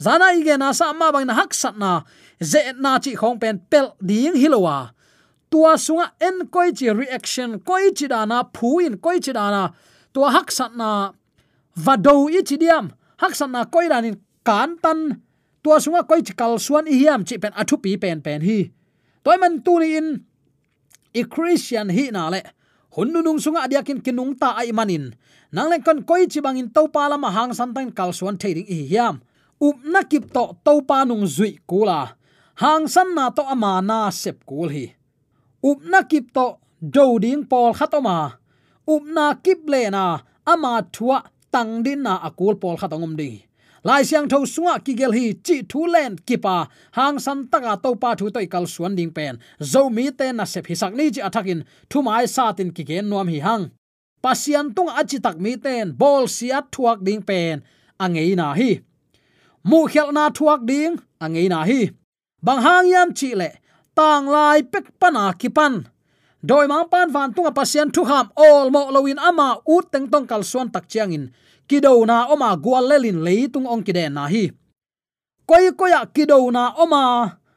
zana 0.00 0.32
ige 0.36 0.58
na 0.58 0.72
sa 0.72 0.92
ma 0.92 1.12
bang 1.12 1.26
na 1.26 1.34
hak 1.34 1.54
sat 1.54 1.76
na, 1.78 2.02
ze 2.42 2.72
na 2.78 2.98
chi 2.98 3.16
khong 3.16 3.40
pen 3.40 3.60
pel 3.70 3.94
ding 4.04 4.34
hilowa. 4.34 4.92
Tua 5.50 5.78
sunga 5.78 6.12
en 6.20 6.46
koi 6.48 6.72
chi 6.72 6.90
reaction, 6.90 7.60
koi 7.60 7.92
chi 7.96 8.06
dana 8.06 8.44
phu 8.54 8.80
in 8.84 8.98
koi 8.98 9.20
chi 9.20 9.32
dana 9.32 9.72
tua 10.12 10.30
hak 10.30 10.50
sat 10.50 10.74
na 10.76 11.12
vado 11.76 12.28
i 12.28 12.42
chi 12.42 12.56
diam. 12.56 12.92
Hak 13.16 13.34
sat 13.34 13.50
na 13.50 13.64
koi 13.64 13.88
dan 13.88 14.04
in 14.04 14.16
kan 14.44 14.76
tan 14.82 15.22
tua 15.62 15.78
sunga 15.78 16.02
koi 16.08 16.20
chi 16.22 16.34
kal 16.34 16.58
suan 16.58 16.86
i 16.88 16.94
hiam 17.00 17.24
chi 17.24 17.38
pen 17.38 17.52
athu 17.52 17.76
pi 17.82 17.96
pen 17.96 18.20
pen 18.20 18.40
hi. 18.42 18.70
Toy 19.24 19.36
man 19.36 19.62
tu 19.64 19.78
ni 19.80 19.96
in, 19.96 20.08
i 21.14 21.22
christian 21.22 21.88
hi 21.88 22.10
na 22.10 22.28
le. 22.28 22.42
Hunnunung 22.96 23.38
sunga 23.38 23.64
adiakin 23.66 24.00
kinung 24.04 24.34
ta 24.40 24.56
ai 24.60 24.72
manin. 24.72 25.14
Nang 25.52 25.70
le 25.70 25.78
kon 25.80 26.02
koi 26.02 26.26
chi 26.26 26.40
bangin 26.40 26.68
to 26.74 26.88
pa 26.88 27.08
lama 27.08 27.30
hang 27.30 27.54
san 27.54 27.72
tan 27.74 27.90
kal 27.92 28.12
suan 28.12 28.36
thading 28.36 28.66
i 28.68 28.88
hiam 28.90 29.22
up 29.60 29.76
na 29.84 30.02
kip 30.02 30.32
to 30.32 30.44
to 30.64 30.82
pa 30.88 31.04
nung 31.04 31.24
zui 31.24 31.56
kula 31.68 32.00
hang 32.60 32.88
san 32.88 33.14
na 33.16 33.30
to 33.30 33.42
ama 33.42 33.80
na 33.80 34.10
sep 34.10 34.44
kul 34.44 34.68
hi 34.68 34.86
up 35.64 35.80
na 35.84 36.02
kip 36.02 36.32
to 36.36 36.46
do 36.80 37.18
ding 37.18 37.44
pol 37.44 37.72
khatoma 37.72 38.36
up 38.88 39.04
na 39.16 39.34
kip 39.34 39.60
le 39.72 39.90
na 39.90 40.20
ama 40.46 40.84
thua 40.92 41.18
tang 41.52 41.82
din 41.82 42.02
na 42.02 42.14
akul 42.28 42.54
pol 42.60 42.76
khatangom 42.76 43.16
ding 43.16 43.40
lai 43.86 44.02
siang 44.04 44.28
tho 44.28 44.38
sunga 44.54 44.74
ki 44.84 44.92
gel 44.98 45.12
hi 45.18 45.26
chi 45.46 45.56
thu 45.70 45.80
len 45.94 46.12
kipa 46.28 46.56
à. 46.60 46.68
hang 46.96 47.18
san 47.24 47.38
taka 47.52 47.72
to 47.84 47.90
pa 48.02 48.10
thu 48.18 48.26
toi 48.34 48.46
kal 48.52 48.66
suan 48.74 48.92
ding 48.98 49.12
pen 49.16 49.34
zo 49.72 49.82
mi 49.96 50.04
te 50.18 50.26
na 50.32 50.44
sep 50.52 50.64
hisak 50.70 50.92
ni 50.98 51.06
chi 51.14 51.20
athakin 51.28 51.60
à 51.62 51.64
thu 51.90 51.98
mai 52.06 52.26
sa 52.34 52.44
tin 52.56 52.70
ki 52.76 52.82
gen 52.88 53.04
nuam 53.10 53.28
hi 53.32 53.38
hang 53.46 53.64
pasian 54.22 54.66
tung 54.76 54.90
achi 55.00 55.18
tak 55.24 55.36
mi 55.44 55.52
ten 55.64 55.86
bol 56.00 56.24
siat 56.36 56.64
thuak 56.74 56.98
ding 57.06 57.22
pen 57.28 57.54
angei 58.04 58.32
na 58.40 58.46
hi 58.58 58.70
mu 59.70 59.78
khel 59.92 60.08
na 60.16 60.24
thuak 60.36 60.60
ding 60.70 60.94
angei 61.24 61.48
na 61.52 61.60
hi. 61.68 61.80
Bang 62.46 62.60
hang 62.66 62.86
yam 62.92 63.08
chi 63.18 63.34
le, 63.40 63.48
tang 63.96 64.26
lai 64.34 64.62
pek 64.72 64.86
pana 65.00 65.24
kipan 65.40 65.74
doi 66.48 66.66
mang 66.70 66.86
pan 66.92 67.10
van 67.14 67.34
tunga 67.34 67.50
pasien 67.58 67.88
thu 67.94 68.02
ham 68.10 68.26
all 68.36 68.70
mo 68.74 68.82
lowin 68.94 69.18
ama 69.28 69.48
u 69.74 69.76
teng 69.92 70.06
tong 70.12 70.26
kal 70.30 70.42
suan 70.50 70.68
tak 70.74 70.86
chiang 70.90 71.12
in. 71.16 71.24
Kido 71.68 71.92
na 72.06 72.30
oma 72.30 72.54
gwal 72.64 72.86
lelin 72.90 73.18
leitung 73.26 73.66
ong 73.66 73.82
kiden 73.82 74.14
na 74.14 74.24
hi. 74.32 74.44
Koi 75.48 75.74
koya 75.78 76.06
kido 76.14 76.38
na 76.56 76.74
oma, 76.78 77.02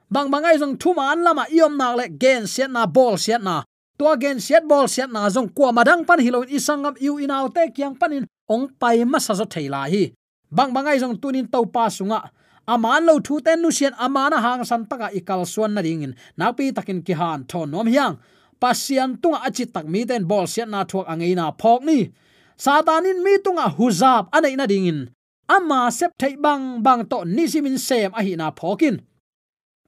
bang 0.09 0.29
bangai 0.33 0.57
jong 0.61 0.75
thu 0.81 0.89
man 0.97 1.21
lama 1.25 1.45
iom 1.53 1.73
nak 1.77 1.93
le, 1.97 2.05
gen 2.21 2.47
set 2.53 2.69
na 2.73 2.89
ball 2.95 3.17
set 3.17 3.41
na. 3.41 3.61
Tua 3.97 4.17
gen 4.17 4.39
set 4.39 4.63
ball 4.65 4.87
set 4.87 5.09
na 5.13 5.29
jong 5.29 5.49
kwa 5.53 5.69
madang 5.77 6.01
pan 6.07 6.19
hilon 6.25 6.49
isangam 6.49 6.95
u 6.97 7.21
in 7.21 7.31
out 7.31 7.53
te 7.53 7.69
kyang 7.75 7.93
panin 7.99 8.25
ong 8.49 8.65
pai 8.79 9.05
ma 9.05 9.19
sa 9.19 9.33
zo 9.37 9.45
thaila 9.45 9.85
hi 9.91 10.03
bang 10.51 10.73
bangai 10.73 10.99
jong 10.99 11.17
tunin 11.21 11.47
to 11.51 11.65
pa 11.65 11.87
sunga. 11.89 12.29
Aman 12.67 13.05
lo 13.05 13.19
thu 13.19 13.41
ten 13.41 13.61
nu 13.61 13.71
sian 13.71 13.93
amana 13.97 14.37
hang 14.37 14.63
san 14.65 14.85
taka 14.85 15.09
ikal 15.09 15.41
suan 15.45 15.73
na 15.73 15.81
ringin 15.81 16.13
napi 16.37 16.69
takin 16.75 17.01
ki 17.01 17.13
han 17.13 17.43
thon 17.49 17.71
nom 17.71 17.87
hiang. 17.87 18.17
Pasian 18.61 19.17
tunga 19.21 19.39
achi 19.47 19.65
tak 19.65 19.85
mi 19.87 20.05
ten 20.05 20.27
bol 20.29 20.45
sian 20.45 20.69
na 20.69 20.83
thuak 20.83 21.07
angeina 21.07 21.45
phok 21.61 21.81
ni. 21.87 22.11
Satanin 22.57 23.23
mi 23.23 23.33
tunga 23.45 23.65
huzap 23.77 24.29
anei 24.35 24.55
na 24.55 24.65
dingin. 24.67 25.09
Ama 25.49 25.89
sep 25.89 26.11
thei 26.19 26.35
bang 26.35 26.83
bang 26.85 27.01
to 27.09 27.25
nisimin 27.25 27.77
sem 27.79 28.11
a 28.13 28.21
hi 28.21 28.35
na 28.35 28.51
phokin. 28.51 29.01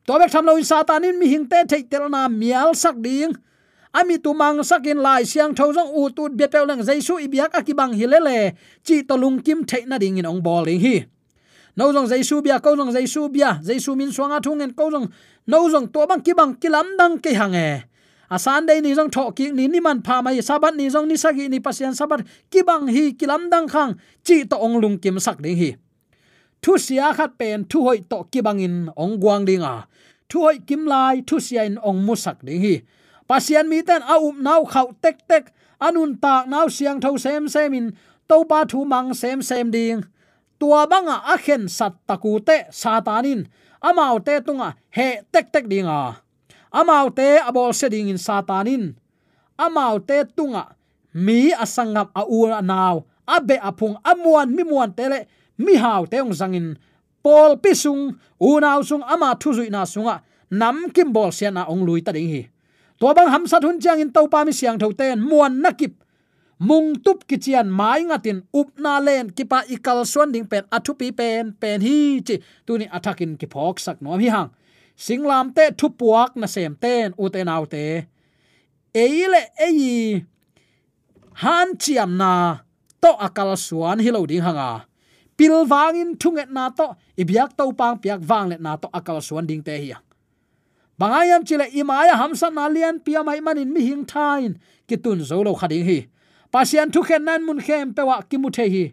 To 0.07 0.13
bek 0.17 0.31
tham 0.33 0.45
lo 0.45 0.55
in 0.57 0.63
satanin 0.63 1.19
mi 1.19 1.27
hing 1.27 1.45
te 1.51 1.59
thei 1.69 1.83
tel 1.83 2.09
na 2.09 2.27
mial 2.27 2.73
sak 2.73 2.95
ding 3.05 3.35
ami 3.93 4.17
tu 4.23 4.31
mang 4.33 4.63
sakin 4.63 5.03
lai 5.03 5.23
siang 5.27 5.51
tho 5.55 5.71
jong 5.75 5.91
u 5.91 6.09
tu 6.15 6.29
be 6.31 6.47
pe 6.47 6.63
lang 6.63 6.79
jaisu 6.79 7.19
ibyak 7.19 7.51
akibang 7.51 7.91
hilele 7.91 8.55
chi 8.83 9.03
to 9.03 9.15
lung 9.19 9.43
kim 9.43 9.65
thei 9.67 9.83
na 9.85 9.97
ding 9.97 10.17
in 10.17 10.25
ong 10.25 10.41
bol 10.41 10.65
hi. 10.65 11.03
No 11.75 11.91
jong 11.91 12.07
jaisu 12.07 12.41
bia 12.43 12.59
ko 12.59 12.75
jong 12.75 12.95
jaisu 12.95 13.27
bia. 13.27 13.59
Jaisu 13.59 13.95
min 13.95 14.11
swanga 14.11 14.39
thungen 14.39 14.71
ko 14.75 14.91
jong 14.91 15.11
no 15.47 15.69
jong 15.69 15.91
to 15.91 16.07
bang 16.07 16.21
kibang 16.23 16.55
kilam 16.55 16.95
dang 16.97 17.19
ke 17.19 17.35
hange 17.35 17.83
asan 18.31 18.63
dei 18.63 18.79
ni 18.79 18.95
jong 18.95 19.11
tho 19.11 19.31
ki 19.35 19.51
ni 19.51 19.67
ni 19.67 19.83
man 19.83 19.99
pha 19.99 20.23
mai 20.23 20.39
sabat 20.39 20.71
ni 20.71 20.87
jong 20.87 21.07
ni 21.11 21.19
sagi 21.19 21.51
ni 21.51 21.59
pasian 21.59 21.91
sabat 21.91 22.23
ki 22.47 22.63
bang 22.63 22.87
hi 22.87 23.11
kilam 23.11 23.51
dang 23.51 23.67
khang. 23.67 23.99
Chi 24.23 24.47
to 24.47 24.55
ong 24.55 24.79
lung 24.79 24.97
kim 25.03 25.19
sak 25.19 25.43
ding 25.43 25.59
hi. 25.59 25.75
Thu 26.61 26.77
sia 26.77 27.11
khat 27.11 27.35
pen 27.35 27.65
thu 27.67 27.83
hoi 27.83 27.99
to 28.07 28.23
ki 28.31 28.39
bang 28.39 28.59
in 28.63 28.87
ong 28.95 29.19
guang 29.19 29.43
ding 29.43 29.67
a. 29.67 29.83
Thu 30.29 30.47
hoi 30.47 30.63
kim 30.63 30.87
lai, 30.87 31.19
thu 31.27 31.39
sia 31.43 31.67
in 31.67 31.75
ong 31.83 32.05
mu 32.05 32.15
sak 32.15 32.39
ding 32.45 32.61
hi 32.61 32.75
pasian 33.31 33.71
mi 33.71 33.79
ten 33.79 34.03
a 34.03 34.19
up 34.19 34.35
nau 34.35 34.67
khau 34.67 34.91
tek 34.99 35.23
tek. 35.29 35.55
Anun 35.79 36.19
tak 36.19 36.51
nau 36.51 36.67
siang 36.67 36.99
tho 36.99 37.15
sem 37.15 37.47
sem 37.47 37.71
in. 37.79 37.87
To 38.27 38.43
pa 38.43 38.59
thu 38.67 38.83
mang 38.83 39.15
sem 39.15 39.39
sem 39.39 39.71
ding. 39.71 40.03
Tua 40.59 40.83
banga 40.91 41.23
a 41.33 41.35
khen 41.39 41.71
sat 41.77 41.93
taku 42.07 42.43
te 42.47 42.57
satanin 42.81 43.47
amau 43.81 44.19
te 44.25 44.37
tunga 44.45 44.75
he 44.93 45.07
tek 45.33 45.49
tek 45.53 45.65
dinga 45.71 46.21
amau 46.69 47.09
te 47.09 47.41
abol 47.41 47.73
seding 47.73 48.13
in 48.13 48.19
satanin 48.21 48.93
amau 49.57 49.97
te 49.97 50.21
tunga 50.37 50.63
mi 51.13 51.49
asangam 51.63 52.07
a 52.13 52.21
u 52.29 52.45
naw 52.61 53.01
abe 53.25 53.57
apung 53.57 53.97
amuan 54.05 54.53
mi 54.53 54.63
muan 54.63 54.93
tele 54.93 55.25
mi 55.57 55.73
haw 55.75 56.05
te 56.05 56.21
ong 56.21 56.33
zangin. 56.33 56.77
Pol 57.21 57.57
pisung 57.57 58.17
unaw 58.41 58.81
sung 58.81 59.05
ama 59.05 59.33
thuzui 59.37 59.69
na 59.69 59.85
sunga. 59.85 60.21
Nam 60.49 60.89
kim 60.93 61.13
bol 61.13 61.31
sian 61.31 61.53
na 61.53 61.65
ong 61.69 61.85
lui 61.85 62.01
ta 62.05 62.11
ding 62.11 62.29
hi 62.29 62.50
to 63.01 63.09
bang 63.17 63.29
ham 63.33 63.43
sat 63.49 63.65
hun 63.65 63.81
chang 63.83 63.99
in 64.03 64.13
to 64.15 64.21
pa 64.33 64.45
mi 64.45 64.53
siang 64.53 64.77
tho 64.81 64.93
ten 64.99 65.17
muan 65.29 65.53
nakip 65.65 65.93
mung 66.61 66.93
tup 67.01 67.25
kichian 67.25 67.65
mai 67.79 68.05
ngatin 68.05 68.45
upna 68.53 69.01
len 69.01 69.33
kipa 69.33 69.65
ikal 69.65 70.05
suan 70.05 70.29
ding 70.29 70.45
pen 70.45 70.63
athu 70.69 70.93
pi 70.93 71.09
pen 71.09 71.57
pen 71.61 71.81
hi 71.81 72.21
chi. 72.27 72.35
Tuni 72.65 72.85
athakin 72.97 73.33
ki 73.41 73.47
phok 73.53 73.81
sak 73.85 73.97
nom 74.03 74.21
hi 74.21 74.29
hang. 74.35 74.49
Singlam 75.05 75.49
te 75.57 75.65
thu 75.79 75.87
puak 75.99 76.37
na 76.37 76.47
sem 76.53 76.73
ten 76.83 77.17
u 77.17 77.25
te 77.33 77.41
nau 77.49 77.65
te. 77.73 77.85
Eile 78.93 79.41
ei. 79.67 80.21
Han 81.41 81.67
chiam 81.81 82.11
na, 82.21 82.31
to 83.01 83.11
akal 83.25 83.57
suan 83.57 83.97
hi 84.03 84.09
lo 84.13 84.21
ding 84.29 84.45
hanga. 84.45 84.85
Pil 85.37 85.65
wangin 85.71 86.13
thunget 86.21 86.49
na 86.53 86.69
to 86.69 86.87
ibyak 87.17 87.57
to 87.57 87.73
pang 87.79 87.97
piak 87.97 88.21
wang 88.29 88.45
le 88.51 88.57
na 88.65 88.77
to 88.77 88.87
akal 88.93 89.17
suan 89.27 89.49
ding 89.49 89.63
te 89.65 89.73
hi 89.81 89.89
bangayam 91.01 91.41
chile 91.41 91.65
imaya 91.73 92.13
hamsa 92.13 92.53
nalian 92.53 93.01
pia 93.01 93.25
mai 93.25 93.41
manin 93.41 93.73
mi 93.73 93.81
hing 93.81 94.05
thain. 94.05 94.61
Kitun 94.87 95.25
zolo 95.29 95.57
khading 95.57 95.85
hi. 95.89 95.99
Pasian 96.53 96.93
thu 96.93 97.01
khen 97.07 97.25
nan 97.25 97.41
mun 97.45 97.59
khem 97.65 97.93
pewa 97.97 98.21
kimu 98.29 98.53
the 98.53 98.65
hi. 98.73 98.85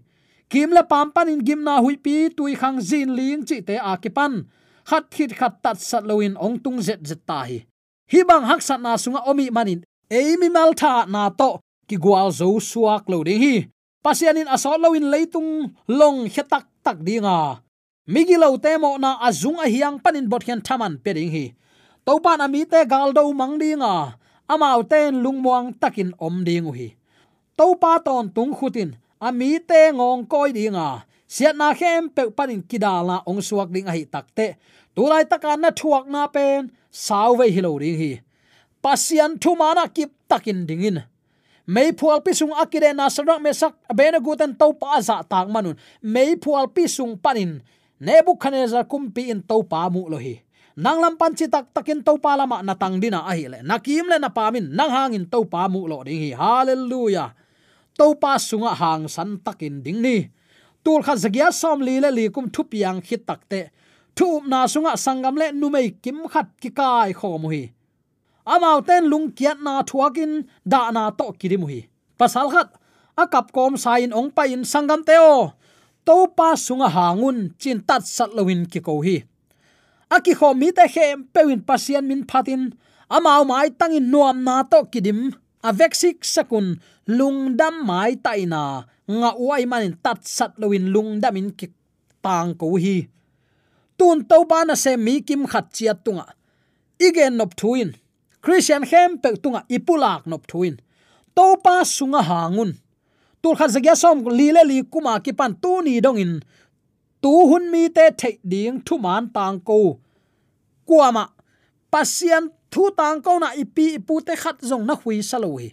Kim 0.49 0.71
la 0.73 0.83
pam 0.83 1.13
panin 1.13 1.45
gim 1.45 1.61
na 1.65 1.75
hui 1.85 1.97
pi 2.05 2.15
tui 2.37 2.55
khang 2.61 2.81
zin 2.81 3.13
ling 3.19 3.45
chi 3.49 3.61
te 3.61 3.77
a 3.91 3.93
kipan 4.03 4.33
khat 4.89 5.05
khit 5.15 5.37
khat 5.39 5.55
tat 5.63 5.77
sat 5.89 6.05
loin 6.11 6.35
ong 6.45 6.57
tung 6.65 6.81
zet 6.87 7.01
zet 7.05 7.21
ta 7.29 7.45
hi. 7.49 7.59
Hi 8.13 8.21
bang 8.29 8.45
hak 8.51 8.61
sat 8.69 8.81
na 8.81 8.97
sunga 8.97 9.21
omi 9.31 9.51
manin. 9.57 9.85
Eimi 10.11 10.49
mal 10.57 10.73
tha 10.81 11.05
na 11.13 11.29
to. 11.41 11.51
Ki 11.89 11.97
gwal 12.05 12.33
zo 12.33 12.49
suak 12.71 13.05
lo 13.13 13.21
ding 13.29 13.43
hi. 13.45 13.55
Pasian 14.05 14.41
in 14.41 14.49
asol 14.55 14.81
loin 14.81 15.05
leitung 15.13 15.51
long 15.89 16.19
hetak 16.35 16.65
tak 16.85 17.05
dinga. 17.07 17.61
Migi 18.09 18.37
temo 18.65 18.97
na 18.97 19.11
azung 19.29 19.61
a 19.61 19.67
hiang 19.69 20.01
panin 20.03 20.27
bot 20.31 20.43
hian 20.47 20.61
thaman 20.67 20.97
pe 21.05 21.13
ding 21.13 21.33
hi 21.37 21.45
to 22.09 22.17
pan 22.25 22.41
ami 22.41 22.65
te 22.65 22.81
gal 22.89 23.13
do 23.13 23.21
mang 23.37 23.61
dinga 23.61 24.17
amau 24.49 24.81
ten 24.81 25.21
lungmuang 25.21 25.77
takin 25.77 26.17
om 26.17 26.41
ding 26.41 26.65
hi 26.73 26.97
to 27.53 27.77
pa 27.77 28.01
ton 28.01 28.33
tung 28.33 28.57
khutin, 28.57 28.97
ami 29.21 29.61
te 29.61 29.93
ngong 29.93 30.25
koi 30.25 30.57
dinga 30.57 31.05
siat 31.29 31.53
na 31.53 31.77
khem 31.77 32.09
pe 32.09 32.33
panin 32.33 32.65
kidala 32.65 33.21
ong 33.29 33.45
suak 33.45 33.69
ding 33.69 33.85
hi 33.85 34.09
takte 34.09 34.57
tulai 34.97 35.29
takan 35.29 35.61
na 35.61 35.69
thuak 35.69 36.09
na 36.09 36.25
pen 36.33 36.73
sau 36.89 37.37
hilo 37.45 37.77
ring 37.77 38.01
hi. 38.01 38.13
Pasian 38.81 39.37
thu 39.37 39.53
mana 39.53 39.85
kip 39.93 40.09
takin 40.25 40.65
dingin 40.65 41.05
mei 41.69 41.93
phual 41.93 42.25
pi 42.25 42.33
sung 42.33 42.57
akide 42.57 42.97
na 42.97 43.13
sarak 43.13 43.37
me 43.37 43.53
sak 43.53 43.77
bena 43.93 44.17
guten 44.17 44.57
to 44.57 44.73
pa 44.81 44.97
za 45.05 45.21
tak 45.29 45.53
manun. 45.53 45.77
Mei 46.01 46.41
phual 46.41 46.73
pi 46.73 46.89
sung 46.89 47.21
panin. 47.21 47.61
Nebuchadnezzar 48.01 48.89
kumpi 48.89 49.29
in 49.29 49.43
to 49.43 49.61
pa 49.67 49.91
mu 49.93 50.09
lohi 50.09 50.41
hi 50.41 50.48
nang 50.79 51.03
lam 51.03 51.19
pan 51.19 51.35
chi 51.35 51.51
tak 51.51 51.75
takin 51.75 52.07
to 52.07 52.23
pa 52.23 52.39
lama 52.39 52.63
na 52.63 52.75
tang 52.79 53.03
dina 53.03 53.27
a 53.27 53.35
hi 53.35 53.51
le. 53.51 53.59
Nakim 53.67 54.07
le 54.07 54.17
na 54.23 54.31
pamin 54.31 54.71
nang 54.79 54.95
hangin 54.95 55.27
to 55.27 55.43
pa 55.43 55.67
mu 55.67 55.91
lo 55.91 56.07
ding 56.07 56.23
hi. 56.23 56.31
Hallelujah. 56.39 57.35
To 57.99 58.15
pa 58.15 58.39
sunga 58.39 58.79
hang 58.79 59.11
san 59.11 59.43
takin 59.43 59.83
ding 59.83 59.99
ni. 59.99 60.31
Tul 60.87 61.03
kha 61.03 61.19
zagya 61.19 61.51
som 61.51 61.83
li 61.83 61.99
le 61.99 62.15
li 62.15 62.25
kum 62.31 62.47
thu 62.55 62.63
piang 62.71 63.03
khit 63.03 63.27
takte 63.27 63.75
thu 64.15 64.29
na 64.47 64.71
sunga 64.71 64.95
sangam 64.95 65.35
le 65.41 65.51
nu 65.51 65.67
mei 65.75 65.89
kim 66.03 66.19
khat 66.33 66.47
ki 66.63 66.71
kai 66.79 67.11
kho 67.19 67.29
mu 67.43 67.51
hi. 67.55 67.65
Amau 68.47 68.79
ten 68.87 69.11
lung 69.11 69.35
kiat 69.35 69.59
na 69.67 69.83
thuakin 69.89 70.47
da 70.63 70.91
na 70.95 71.11
to 71.19 71.27
kiri 71.41 71.59
hi. 71.71 71.81
Pasal 72.19 72.47
khat, 72.55 72.69
akap 73.23 73.51
kom 73.51 73.75
sain 73.75 74.15
ong 74.19 74.31
pa 74.31 74.43
in 74.47 74.63
sangam 74.63 75.03
teo 75.03 75.59
to 76.07 76.17
pa 76.39 76.55
sunga 76.55 76.89
hangun 76.97 77.51
chin 77.59 77.79
tat 77.89 78.03
sat 78.07 78.31
lowin 78.37 78.63
ki 78.71 78.81
ko 78.87 79.03
hi 79.03 79.27
aki 80.17 80.33
khom 80.39 80.59
mi 80.61 80.69
te 80.77 80.85
khem 80.95 81.17
pewin 81.35 81.63
pasien 81.69 82.05
min 82.09 82.23
phatin. 82.31 82.63
Amau 83.17 83.43
mai 83.51 83.69
tangin 83.79 84.07
nuam 84.13 84.37
na 84.47 84.63
to 84.71 84.79
kidim. 84.93 85.21
Aveksik 85.69 86.19
sakun 86.35 86.67
lungdam 87.19 87.75
mai 87.89 88.13
taina 88.25 88.63
nga 89.21 89.31
uai 89.45 89.65
manin 89.71 89.95
tat 90.05 90.21
sat 90.37 90.53
loin 90.61 90.85
lungdam 90.95 91.37
in 91.41 91.51
ki 91.59 91.67
tang 92.25 92.51
ko 92.61 92.67
hi. 92.85 92.99
Tun 93.99 94.19
to 94.29 94.39
ba 94.51 94.59
na 94.65 94.75
se 94.75 94.93
mi 94.97 95.15
kim 95.29 95.43
khat 95.53 95.67
chia 95.75 95.95
tunga. 96.05 96.27
Igen 97.07 97.37
nop 97.39 97.53
thuin. 97.61 97.91
Christian 98.45 98.85
hem 98.91 99.11
pe 99.23 99.29
tunga 99.43 99.61
ipulak 99.77 100.23
nop 100.31 100.43
thuin. 100.51 100.75
To 101.37 101.47
pa 101.65 101.75
sunga 101.97 102.21
hangun 102.31 102.73
tur 103.43 103.55
khat 103.57 103.71
zagya 103.71 103.95
som 103.97 104.27
li 104.39 104.51
le 104.53 104.63
li 104.71 104.79
kuma 104.93 105.21
ki 105.25 105.33
pan 105.39 105.55
tu 105.63 105.81
ni 105.83 106.01
dongin 106.05 106.33
tu 107.23 107.33
hun 107.51 107.65
mi 107.73 107.83
te 107.97 108.05
thei 108.21 108.35
ding 108.53 108.81
thu 108.87 108.95
man 109.05 109.25
tang 109.37 109.59
ko. 109.69 109.79
Kuama 110.89 111.25
pasian 111.93 112.45
thu 112.73 112.83
tang 112.99 113.19
ko 113.25 113.39
na 113.43 113.49
ipi 113.63 113.85
ipu 113.99 114.15
te 114.27 114.35
khat 114.43 114.57
zong 114.69 114.85
na 114.89 114.95
hui 115.01 115.19
saloi 115.31 115.69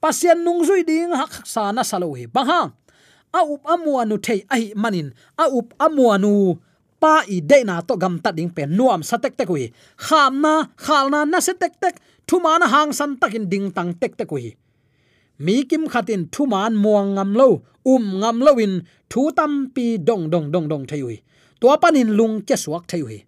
pasian 0.00 0.40
nung 0.40 0.64
zui 0.64 0.82
ding 0.82 1.12
hak 1.12 1.44
sa 1.44 1.70
na 1.76 1.84
saloi 1.84 2.24
bang 2.24 2.48
ha, 2.48 2.60
a 3.36 3.40
up 3.44 3.62
amua 3.68 4.02
nu 4.08 4.16
thei 4.16 4.40
ai 4.48 4.72
manin, 4.82 5.12
a 5.36 5.44
up 5.58 5.68
amua 5.78 6.16
nu, 6.18 6.56
pa 7.00 7.22
i 7.28 7.38
de 7.50 7.58
na 7.68 7.84
to 7.84 7.94
gam 8.02 8.16
ta 8.24 8.30
ding 8.32 8.50
pen 8.56 8.72
nuam 8.76 9.00
sa 9.04 9.16
tek 9.22 9.36
tek 9.38 9.48
hui 9.52 9.64
kham 10.06 10.40
na, 10.44 10.54
khal 10.84 11.06
na 11.12 11.24
na 11.24 11.38
se 11.46 11.52
tek 11.62 11.74
tek, 11.82 11.94
thu 12.26 12.40
man 12.40 12.62
hang 12.72 12.92
san 12.98 13.16
takin 13.20 13.44
ding 13.52 13.68
tang 13.76 13.92
tek 14.00 14.16
tek 14.18 14.28
hui 14.32 14.56
mi 15.44 15.54
kim 15.70 15.82
khatin 15.92 16.22
thu 16.32 16.42
man 16.52 16.72
muang 16.82 17.08
ngam 17.16 17.30
lo 17.40 17.48
um 17.92 18.04
ngam 18.20 18.36
lo 18.46 18.52
in 18.64 18.74
thu 19.10 19.22
tam 19.38 19.52
pi 19.74 19.86
dong 20.08 20.24
dong 20.32 20.46
dong 20.52 20.66
dong 20.72 20.84
thayui 20.90 21.16
to 21.60 21.66
panin 21.82 22.08
lung 22.18 22.34
che 22.46 22.56
suak 22.64 22.84
thayui 22.90 23.18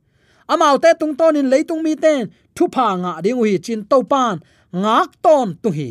amau 0.52 0.76
te 0.82 0.90
tung 1.00 1.14
ton 1.18 1.36
in 1.40 1.48
leitung 1.52 1.82
mi 1.86 1.94
ten 2.04 2.20
thu 2.56 2.64
pha 2.74 2.86
nga 3.02 3.12
ding 3.24 3.38
hui 3.40 3.58
chin 3.64 3.80
to 3.90 3.98
pan, 4.12 4.34
ngak 4.82 5.10
ton 5.24 5.48
tu 5.62 5.70
hi. 5.70 5.88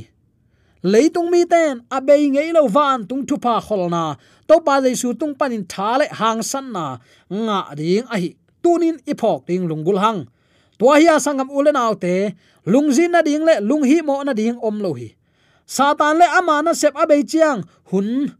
Leitung 0.84 1.29
mi 1.34 1.41
ten 1.45 1.73
abei 1.95 2.29
ngei 2.29 2.49
lo 2.57 2.67
van 2.75 2.99
tung 3.10 3.23
thu 3.27 3.36
pha 3.43 3.55
kholna 3.67 4.03
to 4.47 4.55
pa 4.65 4.75
dei 4.84 4.95
su 5.01 5.13
tung 5.19 5.34
panin 5.39 5.63
thale 5.73 6.05
hang 6.19 6.41
san 6.51 6.65
na, 6.75 6.86
nga 7.45 7.60
ding 7.79 8.05
a 8.13 8.17
hi. 8.23 8.29
Tunin 8.63 8.97
ipok 9.12 9.39
ding 9.47 9.65
lungul 9.69 9.97
hang. 10.03 10.19
Tua 10.79 10.95
hi 11.01 11.07
sangam 11.25 11.49
ulen 11.57 11.77
autte 11.84 12.13
lungzin 12.71 13.12
na 13.12 13.21
ding 13.27 13.43
le, 13.47 13.55
lung 13.69 13.84
hi 13.89 13.97
mo 14.07 14.15
na 14.23 14.34
ding 14.39 14.57
om 14.67 14.77
lo 14.84 14.93
hi 14.99 15.07
satan 15.71 16.19
le 16.19 16.27
ama 16.27 16.60
na 16.60 16.75
sep 16.75 16.91
abei 16.99 17.23
chiang, 17.23 17.63
hun. 17.88 18.36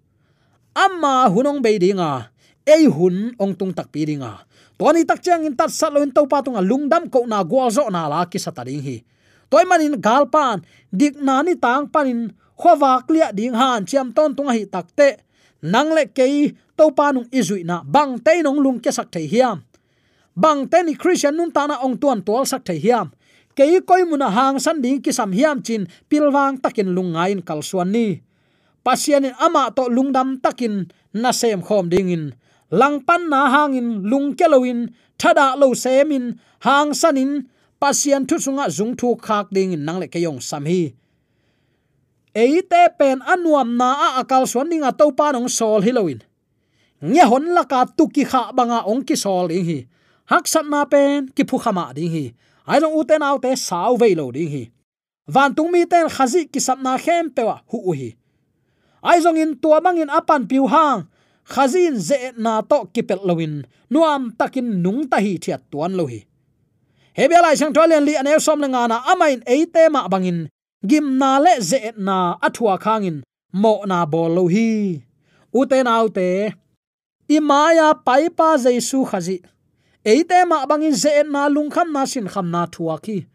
Ama 0.76 1.32
hunong 1.32 1.64
be 1.64 1.80
dinga, 1.80 2.32
ei 2.68 2.88
hun 2.88 3.36
ong 3.40 3.56
tung 3.56 3.72
tak 3.72 3.92
pi 3.92 4.04
dinga. 4.08 4.44
Toni 4.76 5.06
tak 5.06 5.22
chiang 5.22 5.46
in 5.46 5.54
tat 5.54 5.70
sat 5.70 5.94
loin 5.94 6.10
to 6.10 6.26
pa 6.26 6.42
tunga 6.42 6.58
lungdam 6.58 7.06
ko 7.06 7.30
na 7.30 7.46
gwal 7.46 7.70
zo 7.70 7.86
na 7.94 8.10
la 8.10 8.26
ki 8.26 8.40
sata 8.42 8.66
hi. 8.66 9.04
Toy 9.52 9.64
manin 9.68 10.00
galpan 10.00 10.64
dik 10.90 11.22
na 11.22 11.44
ni 11.46 11.54
tang 11.54 11.86
panin 11.86 12.34
khowa 12.58 13.04
klia 13.06 13.30
ding 13.30 13.54
han 13.54 13.86
chiam 13.86 14.10
ton 14.10 14.34
tunga 14.34 14.58
hi 14.58 14.66
takte 14.66 15.22
nang 15.62 15.94
le 15.94 16.10
kei 16.10 16.58
to 16.74 16.90
pa 16.98 17.14
nung 17.14 17.30
izui 17.30 17.62
na 17.62 17.86
bang 17.86 18.18
te 18.18 18.42
nong 18.42 18.58
lung 18.58 18.80
ke 18.82 18.90
sak 18.90 19.14
thei 19.14 19.30
hiam. 19.30 19.62
Bang 20.34 20.66
te 20.66 20.82
ni 20.82 20.98
christian 20.98 21.38
nun 21.38 21.54
ta 21.54 21.70
na 21.70 21.78
ong 21.86 22.00
tuan 22.02 22.24
tol 22.26 22.42
sak 22.48 22.66
thei 22.66 22.82
hiam 22.82 23.14
ke 23.56 23.64
koi 23.86 24.04
muna 24.08 24.30
hang 24.32 24.60
san 24.60 24.82
ding 24.82 25.02
ki 25.04 25.12
sam 25.12 25.32
hiam 25.32 25.60
chin 25.66 25.88
pilwang 26.10 26.58
takin 26.64 26.96
lungain 26.96 27.40
kalsuan 27.44 27.92
ni. 27.92 28.22
Pasian 28.82 29.30
ama 29.38 29.70
to 29.76 29.86
lungdam 29.92 30.42
takin 30.42 30.90
na 31.14 31.32
sem 31.32 31.62
khom 31.62 31.90
ding 31.90 32.10
in. 32.10 32.26
Langpan 32.72 33.30
na 33.30 33.52
hangin 33.52 34.08
lungkelowin 34.08 34.90
thada 35.20 35.54
lo 35.60 35.76
semin 35.76 36.40
hang 36.66 36.96
sanin 36.96 37.52
pasian 37.82 38.26
thu 38.26 38.40
sunga 38.40 38.72
zung 38.72 38.96
thu 38.98 39.20
khak 39.20 39.52
ding 39.52 39.76
in, 39.76 39.84
nangle 39.86 40.08
keyong 40.08 40.40
sam 40.42 40.66
hi. 40.66 40.96
Eite 42.34 42.96
pen 42.98 43.20
anuam 43.28 43.76
na 43.76 43.90
a 43.92 44.08
akal 44.24 44.48
suan 44.48 44.72
dinga 44.72 44.96
to 44.98 45.12
pa 45.12 45.36
nong 45.36 45.52
sol 45.52 45.84
hiloin 45.84 46.24
nge 47.02 47.24
hon 47.26 47.46
la 47.56 47.64
ka 47.66 47.86
tuki 47.98 48.24
kha 48.32 48.54
banga 48.54 48.86
ong 48.86 49.04
ki 49.04 49.16
sol 49.18 49.50
ding 49.52 49.66
hi. 49.66 49.80
Hak 50.32 50.48
sat 50.48 50.66
na 50.70 50.86
pen 50.86 51.28
ki 51.36 51.44
phu 51.50 51.58
khama 51.58 51.94
ding 51.98 52.12
hi 52.14 52.26
ai 52.68 52.80
long 52.80 52.96
uten 53.00 53.24
autte 53.24 53.56
sau 53.56 53.98
ve 53.98 54.16
lo 54.16 54.32
ding 54.32 54.50
hi. 54.50 54.64
Van 55.28 55.54
tung 55.56 55.72
mi 55.72 55.86
ten 55.86 56.10
khazi 56.10 56.48
ki 56.52 56.60
sap 56.60 56.80
na 56.82 56.98
khem 56.98 57.30
pewa 57.36 57.62
hu 57.72 57.94
hi. 57.94 58.10
Ai 59.02 59.20
zong 59.22 59.38
in 59.38 59.58
tua 59.62 59.82
bangin 59.82 60.10
apan 60.10 60.48
piu 60.50 60.68
hang. 60.68 61.08
Khazin 61.52 61.98
ze 61.98 62.32
na 62.38 62.62
to 62.62 62.86
kipel 62.94 63.22
lowin 63.28 63.66
nuam 63.90 64.32
takin 64.38 64.82
nung 64.84 65.10
ta 65.10 65.18
hi 65.18 65.38
thiat 65.42 65.62
tuan 65.72 65.94
lo 65.98 66.06
hi. 66.06 66.22
Hebia 67.18 67.42
lai 67.42 67.56
sang 67.60 67.74
tolen 67.74 68.06
li 68.08 68.14
anew 68.16 68.40
som 68.40 68.62
nga 68.62 68.88
na 68.88 68.98
amain 69.12 69.42
eite 69.44 69.90
ma 69.92 70.08
bangin 70.08 70.48
gim 70.90 71.18
na 71.20 71.40
le 71.44 71.54
ze 71.60 71.92
na 71.98 72.38
athua 72.40 72.78
khangin 72.78 73.18
mo 73.54 73.84
na 73.90 74.06
bol 74.06 74.32
lo 74.38 74.46
hi. 74.48 75.02
Uten 75.52 75.88
autte 75.88 76.56
imaya 77.28 77.92
paipa 78.06 78.56
jaisu 78.64 79.04
khazi 79.10 79.38
eite 80.06 80.46
ma 80.50 80.66
bangin 80.66 80.96
ze 80.96 81.24
na 81.24 81.50
lungkham 81.50 81.92
na 81.92 82.06
sin 82.06 82.28
kham 82.28 82.48
na 82.52 82.66
thua 82.66 82.98
ki 83.00 83.32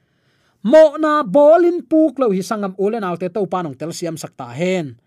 mo 0.66 0.98
na 0.98 1.22
bolin 1.22 1.79
puk 1.87 2.18
lo 2.18 2.35
hi 2.35 2.42
sangam 2.42 2.74
ulen 2.74 3.07
autte 3.07 3.31
to 3.31 3.46
panong 3.46 3.79
tel 3.79 3.94
siam 3.94 4.18
sakta 4.18 4.50
hen. 4.50 4.98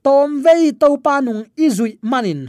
Tom 0.00 0.40
vei 0.40 0.72
to 0.72 0.96
panung 0.96 1.44
izui 1.52 2.00
manin. 2.00 2.48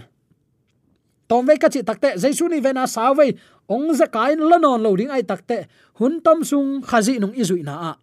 Tom 1.28 1.44
vei 1.44 1.60
kachi 1.60 1.84
takte 1.84 2.16
jaisu 2.16 2.48
ni 2.48 2.64
vena 2.64 2.88
sawei 2.88 3.36
ong 3.68 3.92
za 4.00 4.08
kain 4.08 4.40
lanon 4.40 4.80
lo 4.80 4.96
ding 4.96 5.12
ai 5.12 5.28
takte 5.28 5.68
hun 6.00 6.24
tom 6.24 6.48
sung 6.48 6.80
khazi 6.80 7.20
nung 7.20 7.36
izui 7.36 7.68
na 7.68 7.76
a. 7.92 7.94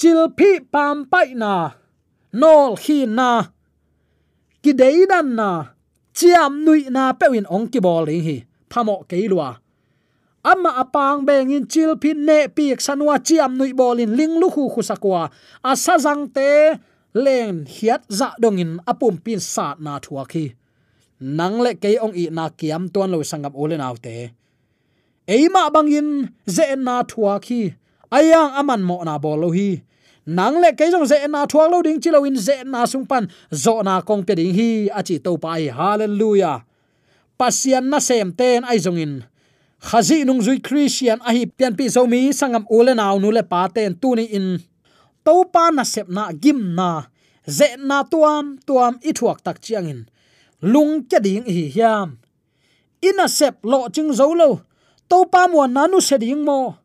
Chil 0.00 0.32
phi 0.32 0.64
pam 0.72 1.04
pai 1.04 1.36
na. 1.36 1.76
Nol 2.32 2.80
khi 2.80 3.04
na. 3.04 3.44
Ki 4.64 4.72
na 5.36 5.71
chiam 6.16 6.64
nui 6.64 6.80
na 6.94 7.12
pewin 7.12 7.46
ong 7.54 7.66
ki 7.72 7.80
bol 7.80 8.04
ring 8.08 8.24
hi. 8.28 8.36
Phamo 8.70 9.04
keilwa 9.10 9.62
amma 10.42 10.74
apang 10.82 11.22
bengin 11.22 11.70
chil 11.70 11.94
phin 12.02 12.26
ne 12.26 12.50
piek 12.56 12.82
sanwa 12.82 13.14
chiam 13.26 13.54
nui 13.58 13.72
bolin 13.78 14.10
ling 14.18 14.34
lu 14.42 14.48
khu 14.54 14.66
khu 14.72 14.82
sakwa 14.82 15.30
asa 15.70 15.94
jang 16.04 16.26
te 16.36 16.50
len 17.24 17.54
hiat 17.74 18.02
za 18.18 18.28
dongin 18.42 18.82
apum 18.90 19.14
pin 19.24 19.40
sat 19.40 19.76
na 19.84 20.02
thua 20.04 20.24
khi. 20.32 20.44
Nang 21.22 21.62
le 21.64 21.78
ke 21.82 21.94
ong 22.04 22.14
i 22.22 22.24
na 22.36 22.44
kiam 22.58 22.90
ton 22.90 23.10
lo 23.14 23.22
sangam 23.22 23.54
ole 23.62 23.76
naw 23.78 23.94
te. 24.04 24.34
Eima 25.34 25.70
bangin 25.74 26.08
ze 26.54 26.66
na 26.86 26.96
thua 27.10 27.38
khi. 27.46 27.62
Ayang 28.10 28.52
aman 28.60 28.82
mo 28.88 28.96
na 29.06 29.14
bol 29.22 29.38
lo 29.42 29.48
hi 29.54 29.70
nang 30.26 30.62
le 30.62 30.70
ke 30.78 30.86
jong 30.86 31.06
ze 31.06 31.18
na 31.26 31.46
thua 31.46 31.66
lo 31.66 31.82
ding 31.82 31.98
chilo 31.98 32.22
in 32.24 32.36
ze 32.36 32.62
na 32.64 32.86
sung 32.86 33.06
pan. 33.06 33.26
Zo 33.50 33.82
na 33.82 34.00
kong 34.00 34.22
pe 34.22 34.34
ding 34.34 34.54
hi 34.54 34.86
achi 34.90 35.18
to 35.18 35.34
pai 35.38 35.66
hallelujah. 35.66 36.62
Pasian 37.38 37.90
na 37.90 37.98
sem 37.98 38.30
ten 38.32 38.62
ai 38.64 38.78
jong 38.78 38.98
in. 38.98 39.14
Khazi 39.82 40.22
nung 40.22 40.38
zui 40.38 40.62
christian 40.62 41.18
a 41.26 41.34
hi 41.34 41.46
pian 41.46 41.74
pi 41.74 41.90
zo 41.90 42.06
mi 42.06 42.30
sangam 42.30 42.62
ule 42.70 42.94
naw 42.94 43.18
nu 43.18 43.34
le 43.34 43.42
pa 43.42 43.66
ten 43.66 43.98
tu 43.98 44.14
ni 44.14 44.30
in. 44.30 44.62
To 45.26 45.42
pa 45.50 45.70
na 45.74 45.82
sep 45.82 46.06
na 46.06 46.30
gim 46.30 46.74
na. 46.78 47.10
Ze 47.46 47.74
na 47.78 48.06
tuam 48.06 48.62
tuam 48.62 49.02
i 49.02 49.10
thuak 49.10 49.42
tak 49.42 49.58
chiang 49.58 49.90
in. 49.90 50.00
Lung 50.62 51.02
ke 51.10 51.18
ding 51.18 51.42
hi 51.42 51.66
hiam. 51.74 52.22
Ina 53.02 53.26
sep 53.26 53.58
lo 53.66 53.90
ching 53.90 54.14
zo 54.14 54.30
lo. 54.30 54.62
To 55.10 55.26
pa 55.26 55.50
mo 55.50 55.66
na 55.66 55.90
nu 55.90 55.98
se 55.98 56.14
ding 56.18 56.46
mo 56.46 56.78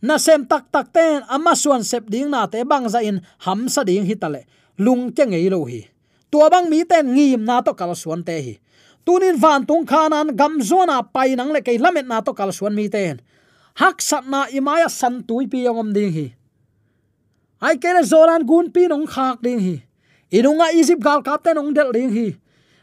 na 0.00 0.16
sem 0.16 0.44
tak 0.44 0.72
tak 0.72 0.92
ten 0.92 1.22
ama 1.28 1.52
suan 1.56 1.84
sep 1.84 2.08
ding 2.08 2.28
na 2.32 2.48
te 2.48 2.64
bang 2.64 2.88
za 2.88 3.00
in, 3.04 3.20
ham 3.44 3.68
sa 3.68 3.84
ding 3.84 4.04
hi 4.08 4.16
tale 4.16 4.48
lung 4.80 5.12
ke 5.12 5.24
ngei 5.24 5.48
lo 5.52 5.64
hi. 5.64 5.84
Tua 6.32 6.48
bang 6.48 6.68
mi 6.72 6.84
ten 6.84 7.12
ngim 7.12 7.44
na 7.44 7.60
to 7.60 7.76
kal 7.76 7.92
suan 7.96 8.24
te 8.24 8.36
hi. 8.40 8.54
Tunin 9.04 9.36
van 9.36 9.64
tung 9.68 9.84
khanan 9.84 10.36
gam 10.36 10.60
zona 10.60 11.02
pai 11.04 11.36
nang 11.36 11.52
le 11.52 11.60
ke 11.60 11.76
lamet 11.76 12.06
na 12.08 12.20
to 12.20 12.32
kal 12.32 12.52
suan 12.52 12.74
mi 12.74 12.88
ten 12.88 13.20
hak 13.80 14.02
sat 14.02 14.26
na 14.26 14.44
imaya 14.52 14.88
san 14.88 15.22
tui 15.22 15.46
pi 15.46 15.64
yongom 15.64 15.92
ding 15.92 16.12
hi. 16.12 16.26
Ai 17.60 17.76
kele 17.76 18.02
zoran 18.04 18.44
gun 18.46 18.72
pi 18.72 18.88
nong 18.88 19.06
khak 19.06 19.42
ding 19.42 19.60
hi. 19.60 19.76
Inunga 20.32 20.72
izip 20.72 21.00
gal 21.00 21.22
kap 21.22 21.44
ten 21.44 21.58
ong 21.58 21.72
del 21.74 21.92
ding 21.92 22.10
hi. 22.10 22.28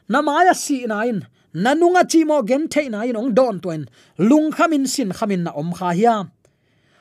Namaya 0.10 0.54
si 0.54 0.86
na 0.86 1.04
in. 1.04 1.26
Nanunga 1.54 2.04
chi 2.06 2.24
mo 2.24 2.42
gen 2.44 2.68
the 2.70 2.90
na 2.90 3.02
in 3.02 3.18
ong 3.18 3.34
don 3.34 3.60
twen 3.60 3.90
lung 4.18 4.52
khamin 4.52 4.88
sin 4.88 5.12
khamin 5.12 5.44
na 5.44 5.52
om 5.52 5.74
kha 5.74 5.94
hiam 5.94 6.32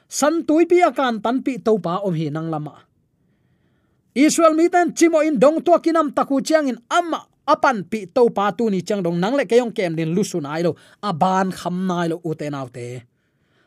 san 0.08 0.46
tui 0.46 0.66
pi 0.66 0.82
akan 0.82 1.22
tan 1.22 1.42
pi 1.42 1.58
to 1.58 1.78
pa 1.78 2.02
om 2.02 2.14
hi 2.14 2.30
nang 2.30 2.50
lama. 2.50 2.86
Israel 4.16 4.54
mi 4.56 4.68
ten 4.72 4.96
chimo 4.96 5.20
in 5.20 5.38
dong 5.38 5.60
to 5.60 5.76
kinam 5.84 6.14
taku 6.14 6.40
chiang 6.40 6.68
in 6.72 6.78
amma 6.88 7.26
apan 7.46 7.84
pi 7.84 8.06
to 8.08 8.30
pa 8.30 8.50
tu 8.50 8.70
ni 8.70 8.80
chang 8.80 9.02
dong 9.02 9.20
nang 9.20 9.36
le 9.36 9.44
kayong 9.44 9.74
kem 9.74 9.92
din 9.92 10.14
lusu 10.16 10.40
nai 10.40 10.62
lo 10.64 10.72
aban 11.02 11.52
kham 11.52 11.86
nai 11.86 12.08
lo 12.08 12.16
uten 12.24 12.54
autte 12.54 12.72
te. 12.74 13.04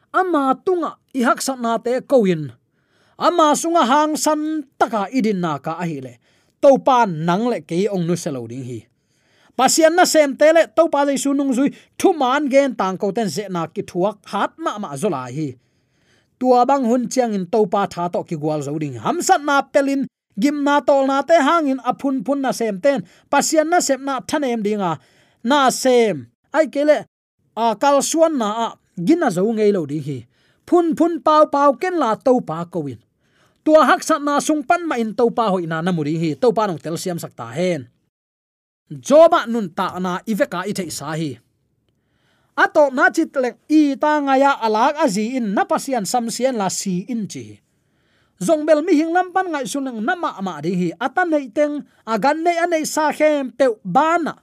Ama 0.09 0.57
tunga 0.65 0.97
i 1.13 1.21
hak 1.21 1.37
sat 1.37 1.59
na 1.61 1.77
te 1.77 2.01
koin 2.01 2.49
ama 3.19 3.53
sunga 3.53 3.85
hang 3.85 4.17
san 4.17 4.65
taka 4.79 5.05
idin 5.13 5.37
na 5.43 5.59
ka 5.59 5.77
ahile 5.77 6.17
to 6.63 6.79
pa 6.81 7.05
nang 7.05 7.45
le 7.51 7.61
ke 7.61 7.85
ong 7.91 8.07
nu 8.07 8.15
selo 8.15 8.47
ding 8.47 8.65
hi. 8.65 8.79
Pasian 9.53 9.93
na 9.93 10.07
sem 10.07 10.33
tele 10.39 10.71
to 10.71 10.87
pa 10.87 11.03
le 11.03 11.13
su 11.19 11.35
nung 11.35 11.51
zui 11.51 11.69
thu 11.99 12.15
man 12.15 12.49
gen 12.49 12.73
tang 12.79 12.97
ko 12.97 13.11
ten 13.11 13.29
ze 13.29 13.45
na 13.51 13.67
ki 13.67 13.83
thuak 13.83 14.23
hat 14.31 14.55
ma 14.57 14.79
ma 14.79 14.95
zola 14.95 15.27
hi 15.27 15.53
tua 16.39 16.65
bang 16.65 16.83
hun 16.89 17.03
chiang 17.11 17.33
in 17.37 17.45
to 17.53 17.65
pa 17.73 17.85
tha 17.93 18.07
to 18.13 18.23
ki 18.23 18.35
gwal 18.41 18.61
zo 18.63 18.73
ding. 18.79 18.95
Ham 19.03 19.21
sat 19.21 19.41
na 19.43 19.61
pelin, 19.61 20.07
gim 20.39 20.63
na 20.63 20.79
tol 20.79 21.03
na 21.07 21.21
te 21.21 21.35
hangin 21.47 21.79
aphun 21.89 22.23
phun 22.25 22.39
na 22.41 22.51
sem 22.51 22.79
ten. 22.83 23.03
Pasian 23.31 23.67
na 23.69 23.79
sem 23.79 24.01
na 24.07 24.19
thanem 24.29 24.63
dinga 24.65 24.91
na 25.43 25.69
sem. 25.69 26.15
Ai 26.53 26.65
kele 26.73 27.05
a 27.55 27.75
kal 27.75 28.01
suan 28.01 28.37
na 28.41 28.49
a. 28.65 28.67
Gina 29.07 29.27
zo 29.31 29.43
ngei 29.43 29.71
lo 29.75 29.85
ding 29.85 30.03
hi. 30.03 30.17
Phun 30.67 30.95
phun 30.97 31.13
pau 31.25 31.43
pau 31.53 31.71
ken 31.81 31.95
la 32.01 32.15
to 32.15 32.33
pa 32.41 32.65
ko 32.71 32.79
win. 32.87 32.99
Tua 33.63 33.83
hak 33.89 34.01
sat 34.07 34.21
na 34.23 34.39
sung 34.39 34.63
pan 34.63 34.87
ma 34.87 34.95
in 34.95 35.11
to 35.15 35.29
pa 35.37 35.51
hoi 35.51 35.65
na 35.67 35.81
na 35.81 35.91
muri 35.91 36.15
hi. 36.21 36.29
To 36.41 36.51
pa 36.55 36.67
nong 36.67 36.79
tel 36.83 36.97
siam 36.97 37.19
sakta 37.19 37.47
hen. 37.51 37.87
Joba 38.89 39.45
nun 39.45 39.69
ta 39.77 39.99
na 39.99 40.17
iveka 40.25 40.65
i 40.65 40.73
thei 40.73 40.89
sa 40.89 41.13
hi 41.19 41.37
ato 42.63 42.83
na 42.91 43.07
chit 43.15 43.31
lek 43.43 43.55
i 43.71 43.95
ta 43.95 44.11
nga 44.25 44.35
ya 44.43 44.51
alak 44.65 44.95
azi 45.05 45.25
in 45.39 45.47
na 45.55 45.63
pasian 45.71 46.05
sam 46.11 46.25
sian 46.35 46.55
la 46.61 46.67
si 46.79 47.07
in 47.13 47.23
chi. 47.31 47.45
Zong 48.45 48.63
bel 48.67 48.81
mi 48.85 48.93
hing 48.99 49.11
lam 49.15 49.27
pan 49.35 49.47
ngai 49.51 49.65
sun 49.71 49.87
na 49.87 50.13
ma 50.23 50.31
ma 50.45 50.53
hi. 50.63 50.89
Atan 51.05 51.27
nei 51.31 51.47
teng 51.57 51.75
agan 52.13 52.37
nei 52.45 52.57
anei 52.63 52.85
sa 52.93 53.05
khem 53.17 53.55
pe 53.57 53.65
bana 53.95 54.33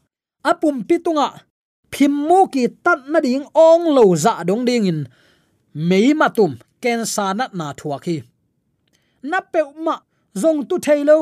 apum 0.50 0.76
pitunga 0.88 1.28
phimmu 1.92 2.40
ki 2.52 2.64
tat 2.84 3.00
na 3.12 3.18
ding 3.26 3.44
ong 3.68 3.84
lo 3.96 4.04
za 4.24 4.32
dong 4.48 4.64
ding 4.68 4.88
in. 4.92 5.00
Mei 5.88 6.08
matum 6.20 6.52
ken 6.82 7.00
sa 7.14 7.24
na 7.38 7.44
na 7.58 7.66
thuak 7.78 8.04
hi 8.08 8.16
na 9.30 9.38
pe 9.52 9.60
ma, 9.84 9.96
zong 10.42 10.60
tu 10.68 10.76
thailo 10.86 11.18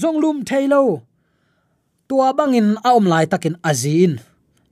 zong 0.00 0.18
lum 0.22 0.38
thailo 0.48 0.82
tua 2.08 2.28
bangin 2.38 2.68
aom 2.88 3.04
lai 3.12 3.26
takin 3.32 3.56
azin 3.70 4.12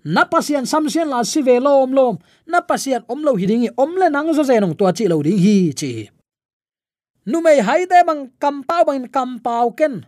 na 0.04 0.26
pasian 0.26 0.66
samsian 0.66 1.06
la 1.06 1.22
si 1.22 1.42
ve 1.42 1.62
lom 1.62 1.94
lom 1.94 2.18
na 2.46 2.58
pasian 2.60 3.06
om 3.06 3.22
lo 3.22 3.38
hiding 3.38 3.70
om 3.78 3.94
le 3.94 4.10
nang 4.10 4.34
zo 4.34 4.42
zenong 4.42 4.74
tua 4.74 4.90
chi 4.90 5.06
lo 5.06 5.22
ding 5.22 5.38
hi 5.38 5.70
chi. 5.70 6.10
Nu 7.26 7.38
mei 7.38 7.62
hai 7.62 7.86
te 7.86 8.02
bang 8.02 8.26
kam 8.42 8.66
pau 8.66 8.82
bang 8.84 9.06
kam 9.06 9.38
pau 9.38 9.70
ken. 9.70 10.02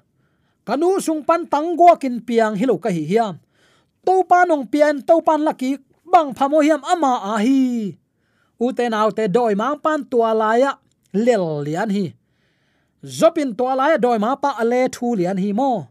Kanu 0.66 0.98
sung 0.98 1.22
pan 1.22 1.46
tang 1.46 1.76
go 1.78 1.94
kin 1.94 2.18
piang 2.26 2.58
hilo 2.58 2.74
ka 2.78 2.90
hi 2.90 3.06
hiam. 3.06 3.38
To 4.02 4.26
pa 4.26 4.42
nong 4.42 4.66
pian 4.66 4.98
to 5.06 5.22
pan 5.22 5.46
laki 5.46 5.78
bang 6.02 6.34
phamo 6.34 6.58
hiam 6.58 6.82
ama 6.82 7.12
a 7.30 7.38
hi. 7.38 7.94
U 8.58 8.72
te 8.74 8.90
nau 8.90 9.14
te 9.14 9.30
doi 9.30 9.54
mang 9.54 9.78
pan 9.78 10.02
tua 10.10 10.34
la 10.34 10.58
ya 10.58 10.72
lel 11.14 11.62
lian 11.62 11.90
hi. 11.90 12.10
Zopin 13.04 13.54
tua 13.54 13.78
la 13.78 13.94
ya 13.94 13.98
doi 14.02 14.18
ma 14.18 14.34
pa 14.34 14.58
ale 14.58 14.90
thu 14.90 15.14
lian 15.14 15.38
hi 15.38 15.54
mo. 15.54 15.86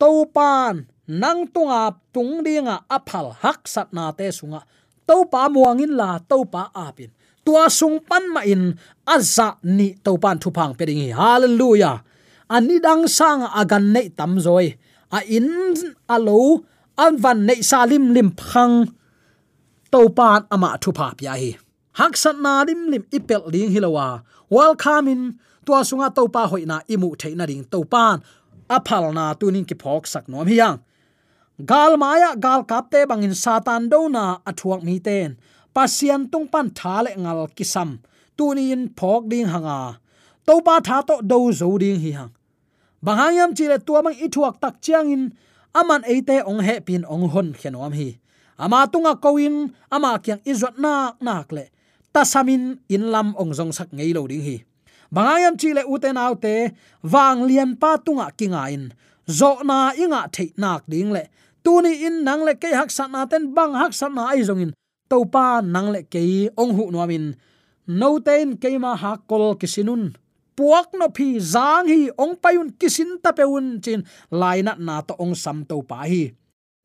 To 0.00 0.26
pan 0.26 0.89
nang 1.10 1.50
tunga 1.50 1.90
tung 2.14 2.46
dinga 2.46 2.86
aphal 2.86 3.34
hak 3.42 3.66
sat 3.66 3.90
na 3.90 4.14
te 4.14 4.30
sunga. 4.30 4.62
To 5.10 5.26
pa 5.26 5.50
muangin 5.50 5.98
la 5.98 6.22
to 6.22 6.46
pa 6.46 6.70
apin. 6.70 7.10
Tua 7.42 7.66
sung 7.66 7.98
pan 7.98 8.30
ma 8.30 8.46
in, 8.46 8.78
azza 9.02 9.58
ni 9.66 9.98
to 10.06 10.14
pan 10.22 10.38
thu 10.38 10.54
phang 10.54 10.78
pe 10.78 10.86
ding 10.86 11.10
hallelujah. 11.10 12.06
Ani 12.46 12.78
dang 12.78 13.10
sang 13.10 13.42
agan 13.42 13.90
nei 13.90 14.14
tam 14.14 14.38
zoi. 14.38 14.78
A 15.10 15.18
in 15.26 15.74
alo 16.06 16.62
an 16.94 17.18
van 17.18 17.42
nei 17.42 17.58
salim 17.58 18.14
lim 18.14 18.30
phang 18.38 18.94
to 19.90 20.00
pan 20.14 20.46
ama 20.54 20.78
thu 20.78 20.94
pha 20.94 21.10
pya 21.18 21.34
hi. 21.34 21.50
Hak 21.98 22.14
sat 22.22 22.38
na 22.38 22.62
lim 22.62 22.80
lim 22.92 23.02
ipel 23.10 23.50
ding 23.50 23.74
hilowa 23.74 24.22
welcome 24.46 25.08
in. 25.10 25.22
Tua 25.66 25.82
sunga 25.82 26.14
to 26.14 26.22
pa 26.30 26.46
hoina 26.46 26.86
imu 26.86 27.18
theina 27.18 27.50
ding 27.50 27.66
to 27.66 27.82
pan. 27.82 28.22
Aphal 28.70 29.10
na 29.10 29.34
tunin 29.34 29.66
ki 29.66 29.74
phok 29.74 30.06
sak 30.06 30.30
nom 30.30 30.46
hiang 30.46 30.78
gal 31.66 31.96
maya, 31.96 32.36
gal 32.36 32.64
kapte 32.64 33.06
bangin 33.06 33.34
satan 33.34 33.88
do 33.88 34.08
na 34.08 34.38
athuak 34.48 34.82
mi 34.82 34.98
ten 34.98 35.36
pasian 35.74 36.30
tung 36.30 36.48
pan 36.48 36.70
tha 36.70 37.04
le 37.04 37.10
ngal 37.16 37.48
kisam 37.56 38.00
tunin 38.36 38.88
phok 38.98 39.28
ding 39.30 39.48
hanga 39.52 40.00
to 40.46 40.54
pa 40.66 40.80
tha 40.80 40.98
to 41.08 41.16
do 41.22 41.52
zo 41.52 41.78
ding 41.78 42.00
hi 42.00 42.10
hang. 42.18 42.32
Bangayam 43.04 43.56
chile 43.56 43.78
tua 43.86 44.02
mang 44.04 44.16
ithuak 44.16 44.60
tak 44.60 44.80
chiang 44.84 45.08
in 45.08 45.22
aman 45.72 46.02
eite 46.04 46.36
ong 46.44 46.60
he 46.60 46.76
pin 46.80 47.02
ong 47.08 47.28
hon 47.32 47.48
khenom 47.56 47.92
hi. 47.96 48.20
Ama 48.60 48.84
tunga 48.92 49.16
koin 49.16 49.72
ama 49.88 50.20
kyang 50.24 50.42
izot 50.44 50.76
nak 50.76 51.16
nak 51.24 51.48
le. 51.56 51.64
Tasamin 52.12 52.76
in 52.92 53.08
lam 53.12 53.32
ong 53.40 53.52
zong 53.56 53.72
sak 53.72 53.88
ngei 53.96 54.12
lo 54.12 54.28
ding 54.28 54.44
hi. 54.44 54.56
Bangayam 55.14 55.54
chile 55.60 55.82
uten 55.88 56.20
autte 56.20 56.76
wang 57.12 57.48
lian 57.48 57.72
pa 57.80 57.96
tunga 57.96 58.28
kinga 58.38 58.62
in. 58.68 58.84
Zo 59.24 59.64
na 59.64 59.96
inga 59.96 60.28
thei 60.34 60.52
nak 60.60 60.84
ding 60.84 61.10
le 61.16 61.24
tuni 61.64 62.06
in 62.06 62.24
nang 62.26 62.42
le 62.46 62.54
ke 62.54 62.70
hak 62.72 62.90
sat 62.90 63.10
na 63.10 63.24
ten, 63.30 63.52
bang 63.56 63.72
hak 63.74 63.92
sat 63.92 64.12
na 64.12 64.32
ai 64.32 64.42
zongin. 64.42 64.72
To 65.10 65.24
pa 65.26 65.60
nang 65.60 65.90
le 65.94 66.02
ke 66.06 66.50
ong 66.54 66.72
hu 66.76 66.84
nuamin 66.94 67.34
no 67.90 68.18
ten 68.22 68.54
ke 68.62 68.70
ma 68.78 68.94
ha 68.94 69.18
kol 69.30 69.58
kisinun. 69.60 70.14
Puak 70.56 70.94
no 70.98 71.08
phi 71.16 71.40
zang 71.40 71.88
hi 71.90 72.12
ong 72.14 72.38
payun 72.42 72.70
kisin 72.78 73.18
ta 73.22 73.30
peun 73.32 73.80
chin. 73.82 74.06
Laina 74.30 74.76
na 74.78 75.02
to 75.02 75.14
ong 75.18 75.34
sam 75.34 75.66
to 75.66 75.82
pa 75.82 76.06
hi. 76.06 76.30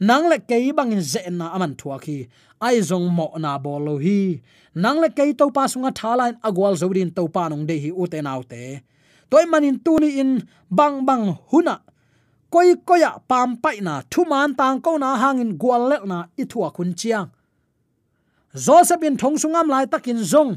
Nang 0.01 0.27
le 0.31 0.37
ke 0.41 0.57
bang 0.75 0.91
in 0.95 1.01
ze 1.01 1.21
na 1.29 1.55
aman 1.55 1.75
thua 1.79 2.01
khi 2.01 2.27
ai 2.59 2.81
zong 2.81 3.07
mo 3.17 3.31
na 3.37 3.59
bolo 3.61 3.95
hi. 4.01 4.41
Nang 4.75 4.97
le 5.03 5.09
ke 5.13 5.31
to 5.37 5.51
pa 5.55 5.69
sunga 5.71 5.91
thalain 5.93 6.35
agwal 6.41 6.73
zodin 6.75 7.13
to 7.15 7.23
pa 7.29 7.47
nong 7.47 7.63
de 7.69 7.75
hi 7.83 7.89
u 7.91 8.03
te 8.07 8.19
toy 9.29 9.45
manin 9.49 9.77
tuni 9.85 10.21
in 10.21 10.31
bang 10.69 11.05
bang 11.05 11.33
huna 11.49 11.81
koi 12.55 12.71
koya 12.87 13.11
pam 13.29 13.49
pai 13.63 13.77
na 13.87 13.93
thu 14.11 14.21
man 14.31 14.49
tang 14.59 14.79
ko 14.85 14.91
na 15.03 15.09
hangin 15.21 15.51
gwal 15.61 15.83
lek 15.91 16.03
na 16.11 16.17
i 16.41 16.43
thua 16.51 16.67
khun 16.75 16.91
chiang. 16.99 17.27
Joseph 18.65 19.03
in 19.07 19.15
thong 19.21 19.35
sungam 19.41 19.67
lai 19.73 19.85
takin 19.93 20.19
zong, 20.31 20.51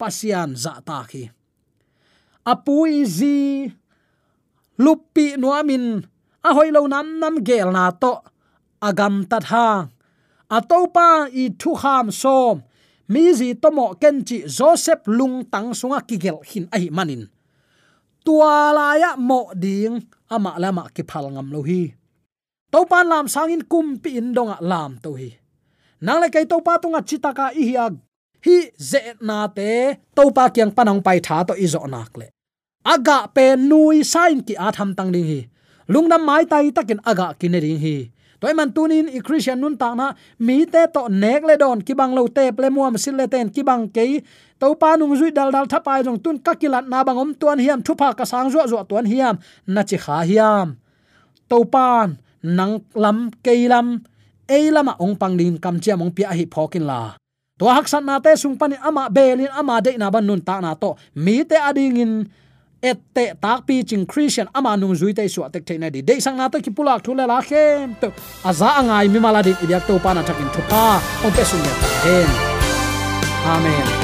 pasian 0.00 0.50
za 0.62 0.72
ta 0.88 0.98
khi. 1.10 1.22
Apui 2.52 3.04
zi, 3.16 3.36
lupi 4.84 5.26
nuamin 5.42 5.84
a 6.48 6.50
hoi 6.56 6.68
lo 6.76 6.80
nam 6.92 7.06
nam 7.20 7.34
gel 7.46 7.68
na 7.76 7.84
to, 8.02 8.12
agam 8.88 9.14
tat 9.30 9.44
hang. 9.52 9.84
Atopa 10.56 11.08
i 11.42 11.44
thu 11.60 11.70
kham 11.82 12.06
som, 12.22 12.56
mi 13.12 13.22
zi 13.38 13.48
tomo 13.62 13.86
kenchi 14.00 14.38
joseph 14.56 15.04
lung 15.18 15.36
tang 15.52 15.68
sunga 15.78 16.00
kigel 16.08 16.38
hin 16.50 16.66
ai 16.76 16.88
manin. 16.96 17.22
Tua 18.24 18.72
la 18.76 18.86
ya 19.02 19.10
mo 19.28 19.40
ding 19.64 20.00
ama 20.36 20.52
lama 20.64 20.82
ki 20.94 21.02
phal 21.10 21.26
ngam 21.34 21.48
lo 21.54 21.60
hi. 21.68 21.82
To 22.72 22.80
pan 22.90 23.06
lam 23.12 23.26
sangin 23.34 23.62
kum 23.72 23.86
pi 24.02 24.10
in 24.20 24.28
donga 24.36 24.56
lam 24.70 24.92
to 25.04 25.10
hi. 25.20 25.30
Nang 26.04 26.20
le 26.22 26.28
kai 26.34 26.44
to 26.50 26.56
pa 26.66 26.74
tunga 26.82 27.00
chitaka 27.08 27.46
i 27.62 27.64
hi 27.68 27.74
hi 28.46 28.56
ze 28.90 29.00
na 29.28 29.38
te 29.56 29.70
to 30.16 30.22
pa 30.36 30.44
kyang 30.54 30.72
panang 30.76 31.00
pai 31.06 31.18
tha 31.26 31.36
to 31.48 31.54
izo 31.64 31.80
nak 31.94 32.12
le. 32.20 32.26
Aga 32.92 33.18
pe 33.34 33.44
nui 33.68 33.98
sign 34.12 34.38
ki 34.46 34.54
atham 34.66 34.90
tang 34.98 35.10
ding 35.14 35.28
hi. 35.32 35.40
Lungnam 35.92 36.22
mai 36.28 36.44
tai 36.52 36.66
takin 36.76 37.00
aga 37.10 37.26
kinering 37.40 37.80
hi 37.84 37.96
toy 38.44 38.52
man 38.52 38.68
tunin 38.76 39.08
i 39.08 39.24
christian 39.24 39.56
nun 39.56 39.72
ta 39.72 39.96
na 39.96 40.12
mi 40.36 40.68
te 40.68 40.84
to 40.92 41.08
nek 41.08 41.48
le 41.48 41.56
don 41.56 41.80
ki 41.80 41.96
bang 41.96 42.12
lo 42.12 42.28
te 42.28 42.52
ple 42.52 42.68
muam 42.68 43.00
sil 43.00 43.16
le 43.16 43.24
ten 43.24 43.48
ki 43.48 43.64
bang 43.64 43.88
ke 43.88 44.20
to 44.60 44.76
pa 44.76 45.00
nung 45.00 45.16
zui 45.16 45.32
dal 45.32 45.48
dal 45.48 45.64
thapai 45.64 46.04
jong 46.04 46.20
tun 46.20 46.36
ka 46.36 46.52
kilat 46.52 46.84
na 46.84 47.00
bangom 47.00 47.32
tuan 47.40 47.56
hiam, 47.56 47.80
thupa 47.80 48.12
ka 48.12 48.28
sang 48.28 48.52
zo 48.52 48.60
zo 48.68 48.84
tuan 48.84 49.08
hiam, 49.08 49.40
na 49.64 49.80
chi 49.88 49.96
kha 49.96 50.28
hiam. 50.28 50.76
To 51.48 51.64
pan 51.64 52.20
nang 52.44 52.84
lam 52.92 53.32
ke 53.40 53.64
lam 53.64 54.04
e 54.44 54.58
lama 54.68 54.92
ong 55.00 55.16
pang 55.16 55.40
din 55.40 55.56
kam 55.56 55.80
chia 55.80 55.96
mong 55.96 56.12
pia 56.12 56.28
hi 56.36 56.44
phokin 56.44 56.84
la. 56.84 57.16
To 57.56 57.64
hak 57.64 57.88
san 57.88 58.04
na 58.04 58.20
te 58.20 58.36
sung 58.36 58.60
pani 58.60 58.76
ama 58.76 59.08
belin 59.08 59.48
ama 59.56 59.80
de 59.80 59.96
na 59.96 60.12
ban 60.12 60.24
nun 60.28 60.44
ta 60.44 60.60
na 60.60 60.76
to 60.76 61.00
mi 61.16 61.48
te 61.48 61.56
ading 61.56 61.96
in 61.96 62.12
ette 62.84 63.24
tak 63.40 63.64
pi 63.66 63.80
ching 63.88 64.04
christian. 64.04 64.48
Ama 64.52 64.76
nung 64.76 64.94
zui 64.94 65.16
te 65.16 65.24
suwa 65.28 65.48
tek 65.48 65.64
te 65.64 65.78
na 65.80 65.88
di 65.88 66.04
de 66.04 66.20
sang 66.20 66.36
na 66.36 66.48
to 66.52 66.60
ki 66.60 66.70
pulak 66.76 67.00
thule 67.04 67.24
la 67.26 67.40
khem 67.40 67.96
to 68.00 68.12
aza 68.44 68.68
angai 68.80 69.08
mi 69.08 69.18
mala 69.18 69.42
din 69.42 69.56
ibyak 69.64 69.86
to 69.88 69.98
pa 70.04 70.12
na 70.12 70.22
thakin 70.22 70.48
thupa 70.54 71.00
on 71.24 71.32
pe 71.32 71.44
sun 71.44 71.62
ya 71.64 71.74
amen 73.54 74.03